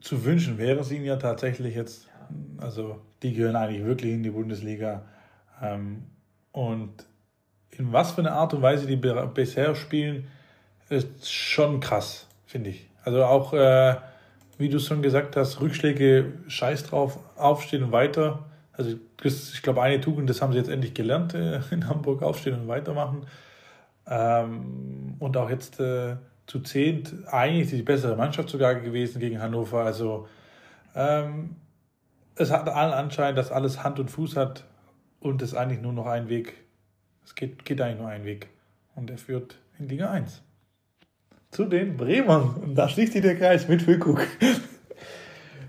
[0.00, 2.08] Zu wünschen wäre es ihnen ja tatsächlich jetzt,
[2.58, 5.02] also die gehören eigentlich wirklich in die Bundesliga.
[5.62, 6.04] Ähm,
[6.52, 6.92] und
[7.70, 10.26] in was für eine Art und Weise die bisher spielen,
[10.88, 12.88] ist schon krass, finde ich.
[13.02, 13.96] Also auch, äh,
[14.58, 18.44] wie du schon gesagt hast, Rückschläge, scheiß drauf, aufstehen und weiter.
[18.76, 22.60] Also ich glaube, eine Tugend, das haben sie jetzt endlich gelernt äh, in Hamburg, aufstehen
[22.60, 23.26] und weitermachen.
[24.06, 26.16] Ähm, und auch jetzt äh,
[26.46, 29.84] zu zehnt eigentlich die bessere Mannschaft sogar gewesen gegen Hannover.
[29.84, 30.28] Also
[30.94, 31.56] ähm,
[32.36, 34.64] es hat allen Anschein, dass alles Hand und Fuß hat
[35.20, 36.54] und es eigentlich nur noch ein Weg.
[37.24, 38.48] Es geht, geht eigentlich nur ein Weg.
[38.94, 40.42] Und er führt in Liga 1
[41.50, 42.54] zu den Bremern.
[42.56, 44.26] Und da schließt sich der Kreis mit Füllkrug.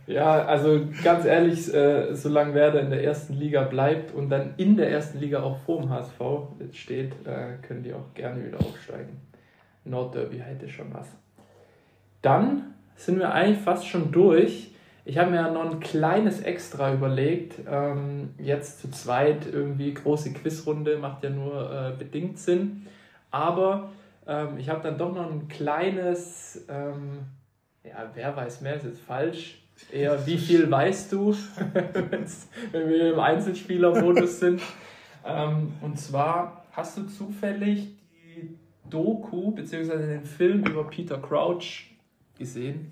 [0.08, 4.78] Ja, also ganz ehrlich, äh, solange Werder in der ersten Liga bleibt und dann in
[4.78, 6.22] der ersten Liga auch vor dem HSV
[6.74, 9.20] steht, äh, können die auch gerne wieder aufsteigen.
[9.84, 11.08] Nordderby hätte schon was.
[12.22, 14.72] Dann sind wir eigentlich fast schon durch.
[15.06, 17.60] Ich habe mir ja noch ein kleines Extra überlegt.
[17.70, 22.88] Ähm, jetzt zu zweit irgendwie große Quizrunde macht ja nur äh, bedingt Sinn.
[23.32, 23.89] Aber
[24.28, 27.20] ähm, ich habe dann doch noch ein kleines, ähm,
[27.84, 29.64] ja, wer weiß mehr, ist jetzt falsch.
[29.91, 31.34] Eher, wie viel weißt du,
[32.71, 34.61] wenn wir im Einzelspielermodus sind.
[35.26, 38.57] Ähm, und zwar hast du zufällig die
[38.89, 39.97] Doku bzw.
[39.97, 41.95] den Film über Peter Crouch
[42.38, 42.91] gesehen?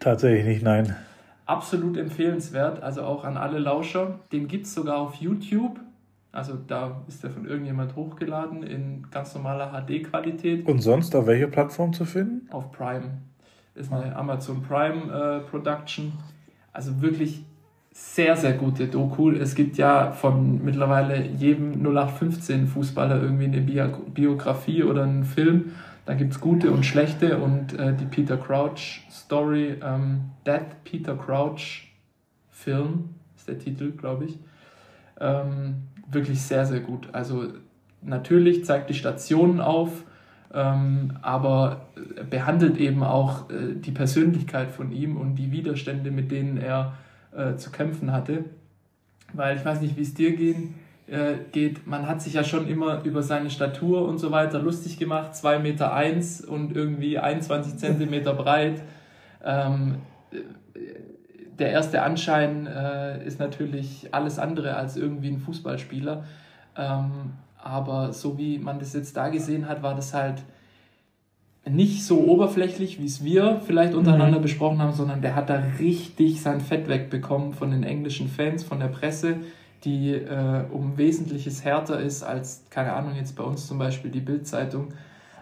[0.00, 0.96] Tatsächlich nicht, nein.
[1.46, 4.20] Absolut empfehlenswert, also auch an alle Lauscher.
[4.32, 5.80] Den gibt es sogar auf YouTube.
[6.32, 10.66] Also da ist der von irgendjemand hochgeladen in ganz normaler HD-Qualität.
[10.66, 12.48] Und sonst auf welcher Plattform zu finden?
[12.50, 13.22] Auf Prime.
[13.76, 16.12] Ist eine Amazon Prime äh, Production.
[16.72, 17.44] Also wirklich
[17.92, 19.30] sehr, sehr gute Doku.
[19.30, 25.72] Es gibt ja von mittlerweile jedem 0815 Fußballer irgendwie eine Biografie oder einen Film.
[26.04, 31.16] Da gibt es gute und schlechte und äh, die Peter Crouch Story, ähm, That Peter
[31.16, 31.88] Crouch
[32.50, 34.38] Film ist der Titel, glaube ich.
[35.20, 37.08] Ähm, wirklich sehr, sehr gut.
[37.12, 37.48] Also
[38.02, 40.04] natürlich zeigt die Stationen auf,
[40.54, 41.88] ähm, aber
[42.30, 46.94] behandelt eben auch äh, die Persönlichkeit von ihm und die Widerstände, mit denen er
[47.36, 48.44] äh, zu kämpfen hatte.
[49.32, 50.74] Weil ich weiß nicht, wie es dir gehen,
[51.08, 51.86] äh, geht.
[51.86, 55.32] Man hat sich ja schon immer über seine Statur und so weiter lustig gemacht.
[55.34, 58.82] 2,1 Meter eins und irgendwie 21 Zentimeter breit.
[59.44, 59.96] Ähm,
[61.58, 66.24] der erste Anschein äh, ist natürlich alles andere als irgendwie ein Fußballspieler.
[66.76, 67.32] Ähm,
[67.62, 70.42] aber so wie man das jetzt da gesehen hat, war das halt
[71.68, 74.42] nicht so oberflächlich, wie es wir vielleicht untereinander mhm.
[74.42, 78.78] besprochen haben, sondern der hat da richtig sein Fett wegbekommen von den englischen Fans, von
[78.78, 79.38] der Presse,
[79.84, 84.20] die äh, um Wesentliches härter ist als, keine Ahnung, jetzt bei uns zum Beispiel die
[84.20, 84.88] Bildzeitung.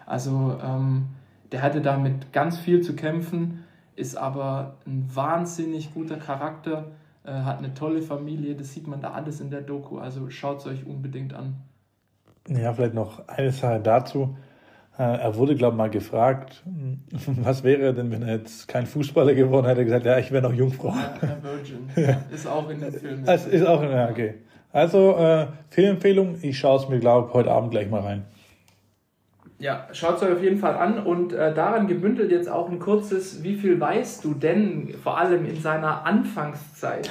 [0.07, 1.07] Also ähm,
[1.53, 3.65] der hatte damit ganz viel zu kämpfen
[3.97, 6.93] ist aber ein wahnsinnig guter Charakter,
[7.25, 10.59] äh, hat eine tolle Familie, das sieht man da alles in der Doku, also schaut
[10.59, 11.57] es euch unbedingt an.
[12.49, 14.37] Ja, vielleicht noch eine Sache dazu.
[14.99, 16.63] Äh, Er wurde, glaube ich, mal gefragt,
[17.43, 20.31] was wäre denn, wenn er jetzt kein Fußballer geworden hätte, Er hat gesagt, ja, ich
[20.31, 20.89] wäre noch Jungfrau.
[20.89, 23.21] Ja, Virgin, ja, ist auch in dem Film.
[23.21, 24.35] mit Das ist auch, ja, okay.
[24.73, 28.25] Also, äh, Filmempfehlung, ich schaue es mir, glaube ich, heute Abend gleich mal rein.
[29.61, 32.81] Ja, schaut es euch auf jeden Fall an und äh, daran gebündelt jetzt auch ein
[32.81, 37.09] kurzes, wie viel weißt du denn, vor allem in seiner Anfangszeit,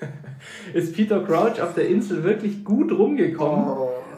[0.72, 3.74] ist Peter Crouch auf der Insel wirklich gut rumgekommen.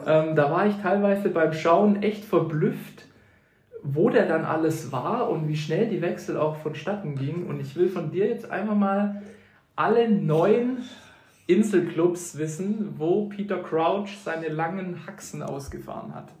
[0.09, 3.05] Ähm, da war ich teilweise beim Schauen echt verblüfft,
[3.83, 7.45] wo der dann alles war und wie schnell die Wechsel auch vonstatten gingen.
[7.47, 9.21] Und ich will von dir jetzt einfach mal
[9.75, 10.79] alle neun
[11.45, 16.31] Inselclubs wissen, wo Peter Crouch seine langen Haxen ausgefahren hat.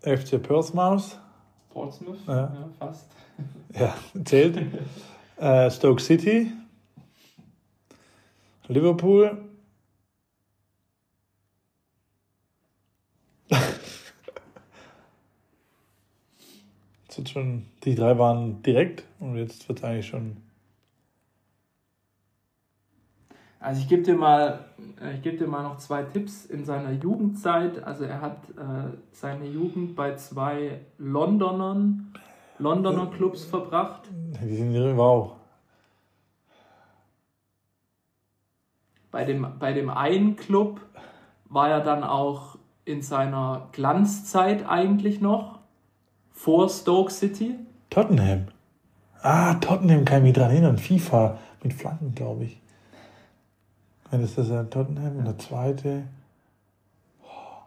[0.00, 1.18] FC Portsmouth,
[1.70, 2.34] Portsmouth, Ja.
[2.34, 3.10] ja, fast.
[3.78, 3.94] ja,
[4.24, 4.58] zählt.
[5.36, 6.50] äh, Stoke City,
[8.68, 9.38] Liverpool,
[17.04, 20.36] Jetzt wird schon, die drei waren direkt und jetzt wird es eigentlich schon.
[23.64, 24.66] Also ich gebe dir mal,
[25.00, 27.82] äh, ich gebe dir mal noch zwei Tipps in seiner Jugendzeit.
[27.82, 32.12] Also er hat äh, seine Jugend bei zwei Londonern,
[32.58, 34.02] Londoner Clubs verbracht.
[34.42, 35.36] Die sind wow.
[39.10, 40.80] Bei dem, bei dem einen Club
[41.44, 42.53] war er dann auch
[42.84, 45.58] in seiner Glanzzeit eigentlich noch
[46.32, 47.56] vor Stoke City.
[47.90, 48.46] Tottenham.
[49.22, 50.78] Ah, Tottenham kann ich mich dran erinnern.
[50.78, 52.60] FIFA mit Flanken, glaube ich.
[54.10, 56.04] Wenn ist das ja Tottenham und der zweite.
[57.22, 57.62] Oh.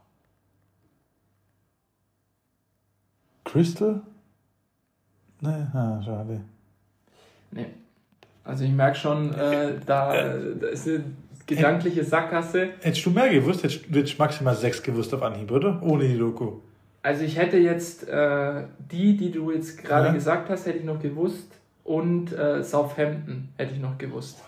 [3.44, 4.02] Crystal?
[5.42, 6.42] Ne, ah, schade.
[7.52, 7.68] Nee.
[8.44, 11.04] Also ich merke schon, äh, da, da ist eine
[11.48, 12.70] gedankliche Sackgasse.
[12.82, 15.82] Hättest du mehr gewusst, hättest du maximal sechs gewusst auf Anhieb, oder?
[15.82, 16.58] Ohne die Doku.
[17.02, 20.14] Also ich hätte jetzt äh, die, die du jetzt gerade Ja.
[20.14, 21.52] gesagt hast, hätte ich noch gewusst
[21.84, 24.44] und äh, Southampton hätte ich noch gewusst.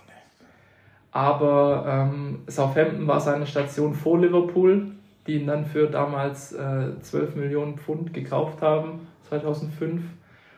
[1.12, 4.91] Aber ähm, Southampton war seine Station vor Liverpool,
[5.26, 10.02] die ihn dann für damals äh, 12 Millionen Pfund gekauft haben, 2005.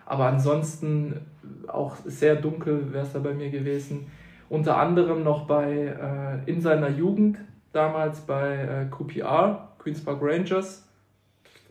[0.05, 1.21] Aber ansonsten
[1.67, 4.07] auch sehr dunkel wäre es da bei mir gewesen.
[4.51, 7.37] Unter anderem noch bei, äh, in seiner Jugend,
[7.71, 10.85] damals bei äh, QPR, Queen's Park Rangers,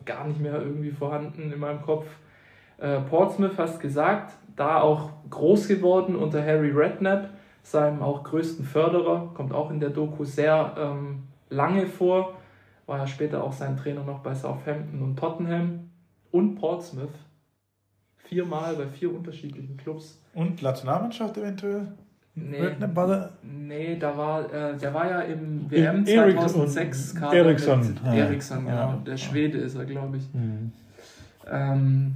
[0.03, 2.07] gar nicht mehr irgendwie vorhanden in meinem Kopf.
[2.79, 7.29] Äh, Portsmouth hast gesagt, da auch groß geworden unter Harry Redknapp,
[7.61, 12.33] seinem auch größten Förderer, kommt auch in der Doku sehr ähm, lange vor,
[12.87, 15.91] war ja später auch sein Trainer noch bei Southampton und Tottenham
[16.31, 17.13] und Portsmouth.
[18.17, 20.19] Viermal bei vier unterschiedlichen Clubs.
[20.33, 21.89] Und Nationalmannschaft eventuell?
[22.33, 27.33] Nee, war der- nee da war, äh, der war ja im WM Eriksson- 2006 Kader
[27.37, 28.13] Eriksson, ja.
[28.13, 28.75] Eriksson, genau.
[28.75, 29.01] Ja.
[29.05, 30.33] Der Schwede ist er, glaube ich.
[30.33, 30.71] Mhm.
[31.51, 32.15] Ähm,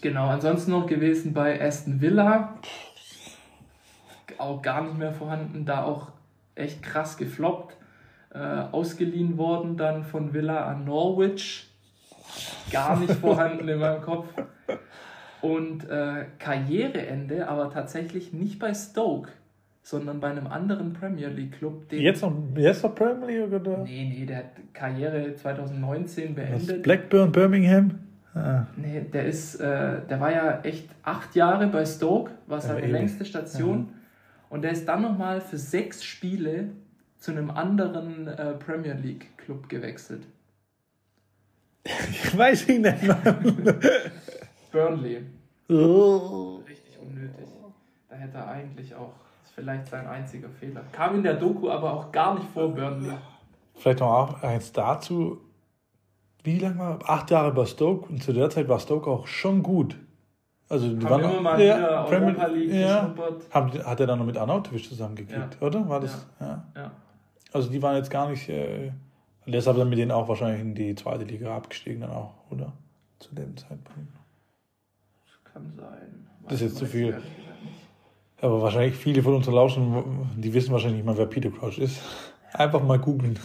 [0.00, 2.54] genau, ansonsten noch gewesen bei Aston Villa.
[4.38, 6.08] Auch gar nicht mehr vorhanden, da auch
[6.54, 7.76] echt krass gefloppt.
[8.32, 8.38] Äh,
[8.72, 11.70] ausgeliehen worden dann von Villa an Norwich.
[12.72, 14.26] Gar nicht vorhanden in meinem Kopf.
[15.44, 19.30] Und äh, Karriereende, aber tatsächlich nicht bei Stoke,
[19.82, 21.92] sondern bei einem anderen Premier League Club.
[21.92, 23.84] Jetzt noch, jetzt noch Premier League oder?
[23.84, 26.82] Nee, nee, der hat Karriere 2019 Was, beendet.
[26.82, 27.90] Blackburn, Birmingham?
[28.34, 28.66] Ah.
[28.76, 32.92] Nee, der ist, äh, der war ja echt acht Jahre bei Stoke, war seine ewig.
[32.92, 33.90] längste Station.
[34.48, 36.70] Und der ist dann nochmal für sechs Spiele
[37.18, 40.22] zu einem anderen äh, Premier League Club gewechselt.
[42.10, 43.16] Ich weiß ihn nicht mehr.
[44.72, 45.22] Burnley.
[45.68, 46.60] Oh.
[46.68, 47.46] Richtig unnötig.
[48.08, 50.82] Da hätte er eigentlich auch, das ist vielleicht sein einziger Fehler.
[50.92, 53.14] Kam in der Doku aber auch gar nicht vor Burnley.
[53.74, 55.40] Vielleicht noch auch eins dazu.
[56.42, 59.62] Wie lange war Acht Jahre bei Stoke und zu der Zeit war Stoke auch schon
[59.62, 59.96] gut.
[60.68, 63.00] Also die Haben waren immer mal wieder Europa League ja.
[63.06, 63.42] geschnuppert.
[63.50, 65.66] Haben, hat er dann noch mit Arnautovic zusammengekriegt, Ja.
[65.66, 65.88] oder?
[65.88, 66.26] War das?
[66.40, 66.64] Ja.
[66.76, 66.90] Ja.
[67.52, 68.48] Also die waren jetzt gar nicht.
[68.48, 68.92] Äh,
[69.46, 72.72] deshalb dann mit denen auch wahrscheinlich in die zweite Liga abgestiegen dann auch, oder?
[73.18, 74.10] Zu dem Zeitpunkt.
[75.54, 76.26] Kann sein.
[76.48, 77.22] Das ist jetzt zu Weiß viel.
[78.40, 82.00] Aber wahrscheinlich viele von unseren Lauschen, die wissen wahrscheinlich nicht mal, wer Peter Crouch ist.
[82.52, 83.38] Einfach mal googeln.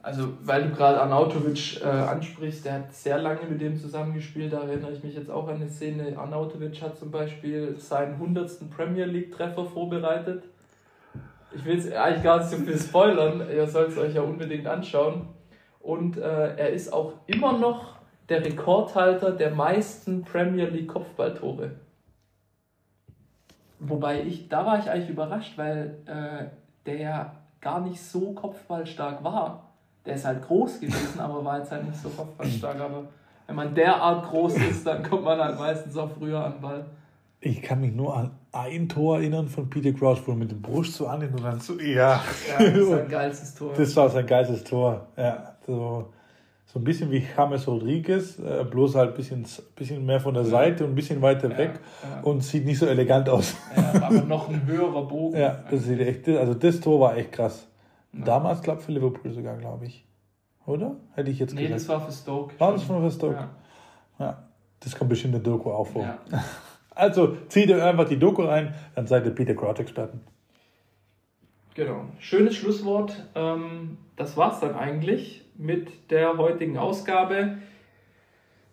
[0.00, 4.52] Also, weil du gerade Arnautovic äh, ansprichst, der hat sehr lange mit dem zusammengespielt.
[4.52, 6.16] Da erinnere ich mich jetzt auch an eine Szene.
[6.16, 8.70] Arnautovic hat zum Beispiel seinen 100.
[8.70, 10.44] Premier League-Treffer vorbereitet.
[11.54, 13.42] Ich will es eigentlich gar nicht so viel spoilern.
[13.48, 15.26] Ihr sollt es euch ja unbedingt anschauen.
[15.80, 18.01] Und äh, er ist auch immer noch
[18.32, 21.72] der Rekordhalter der meisten Premier League Kopfballtore.
[23.78, 26.44] Wobei ich, da war ich eigentlich überrascht, weil äh,
[26.86, 29.74] der ja gar nicht so kopfballstark war.
[30.06, 32.80] Der ist halt groß gewesen, aber war jetzt halt nicht so kopfballstark.
[32.80, 33.04] Aber
[33.46, 36.84] wenn man derart groß ist, dann kommt man halt meistens auch früher an den Ball.
[37.40, 40.62] Ich kann mich nur an ein Tor erinnern von Peter Crouch, wo er mit dem
[40.62, 42.22] Brust so annimmt und dann so, ja.
[42.48, 43.72] Ja, das ist ein geilstes Tor.
[43.76, 45.06] Das war sein geilstes Tor.
[45.16, 46.12] Ja, so,
[46.72, 49.44] so ein bisschen wie James Rodriguez, äh, bloß halt ein bisschen,
[49.76, 52.22] bisschen mehr von der Seite und ein bisschen weiter Ja, weg ja.
[52.22, 53.54] und sieht nicht so elegant aus.
[53.76, 55.36] Ja, aber noch ein höherer Bogen.
[55.38, 57.68] Ja, das sieht echt, also das Tor war echt krass.
[58.12, 60.06] Damals, glaube ich, für Liverpool sogar, glaube ich.
[60.64, 60.96] Oder?
[61.14, 61.80] Hätte ich jetzt Nee, gesagt.
[61.80, 62.54] das war für Stoke.
[62.58, 63.34] War das von Stoke?
[63.34, 64.24] Ja.
[64.26, 64.42] Ja.
[64.80, 66.02] Das kommt bestimmt in der Doku auch vor.
[66.02, 66.18] Ja.
[66.94, 70.20] Also zieht ihr einfach die Doku rein, dann seid ihr Peter Crouch-Experten.
[71.74, 72.02] Genau.
[72.18, 73.14] Schönes Schlusswort.
[73.34, 77.58] Ähm, das war's dann eigentlich mit der heutigen Ausgabe.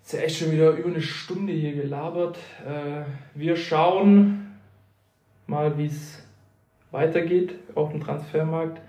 [0.04, 2.38] Ist ja echt schon wieder über eine Stunde hier gelabert.
[2.66, 3.04] Äh,
[3.36, 4.58] wir schauen
[5.48, 6.24] mal, wie es
[6.92, 8.82] weitergeht auf dem Transfermarkt.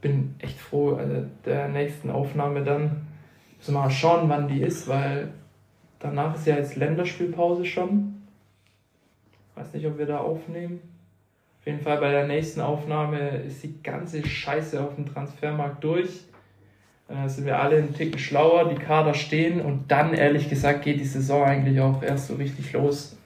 [0.00, 3.06] Bin echt froh, also der nächsten Aufnahme dann.
[3.56, 5.32] Müssen wir mal schauen, wann die ist, weil
[6.00, 8.22] danach ist ja jetzt Länderspielpause schon.
[9.54, 10.80] Weiß nicht, ob wir da aufnehmen.
[11.60, 16.24] Auf jeden Fall bei der nächsten Aufnahme ist die ganze Scheiße auf dem Transfermarkt durch.
[17.12, 20.98] Dann sind wir alle einen Ticken schlauer, die Kader stehen und dann, ehrlich gesagt, geht
[20.98, 23.18] die Saison eigentlich auch erst so richtig los.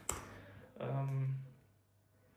[0.81, 1.37] Ähm,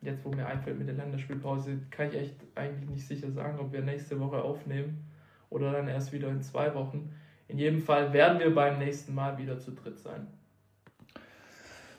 [0.04, 3.74] jetzt, wo mir einfällt mit der Länderspielpause, kann ich echt eigentlich nicht sicher sagen, ob
[3.74, 5.08] wir nächste Woche aufnehmen
[5.50, 7.10] oder dann erst wieder in zwei Wochen.
[7.48, 10.28] In jedem Fall werden wir beim nächsten Mal wieder zu dritt sein.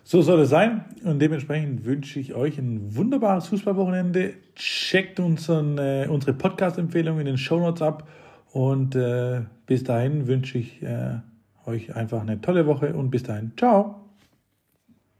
[0.05, 0.85] So soll es sein.
[1.03, 4.35] Und dementsprechend wünsche ich euch ein wunderbares Fußballwochenende.
[4.55, 8.09] Checkt unseren, äh, unsere Podcast-Empfehlungen in den Shownotes ab.
[8.53, 11.19] Und äh, bis dahin wünsche ich äh,
[11.67, 13.53] euch einfach eine tolle Woche und bis dahin.
[13.57, 14.01] Ciao.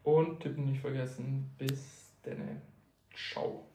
[0.03, 1.51] Und tippen nicht vergessen.
[1.59, 2.61] Bis dann.
[3.15, 3.70] Ciao.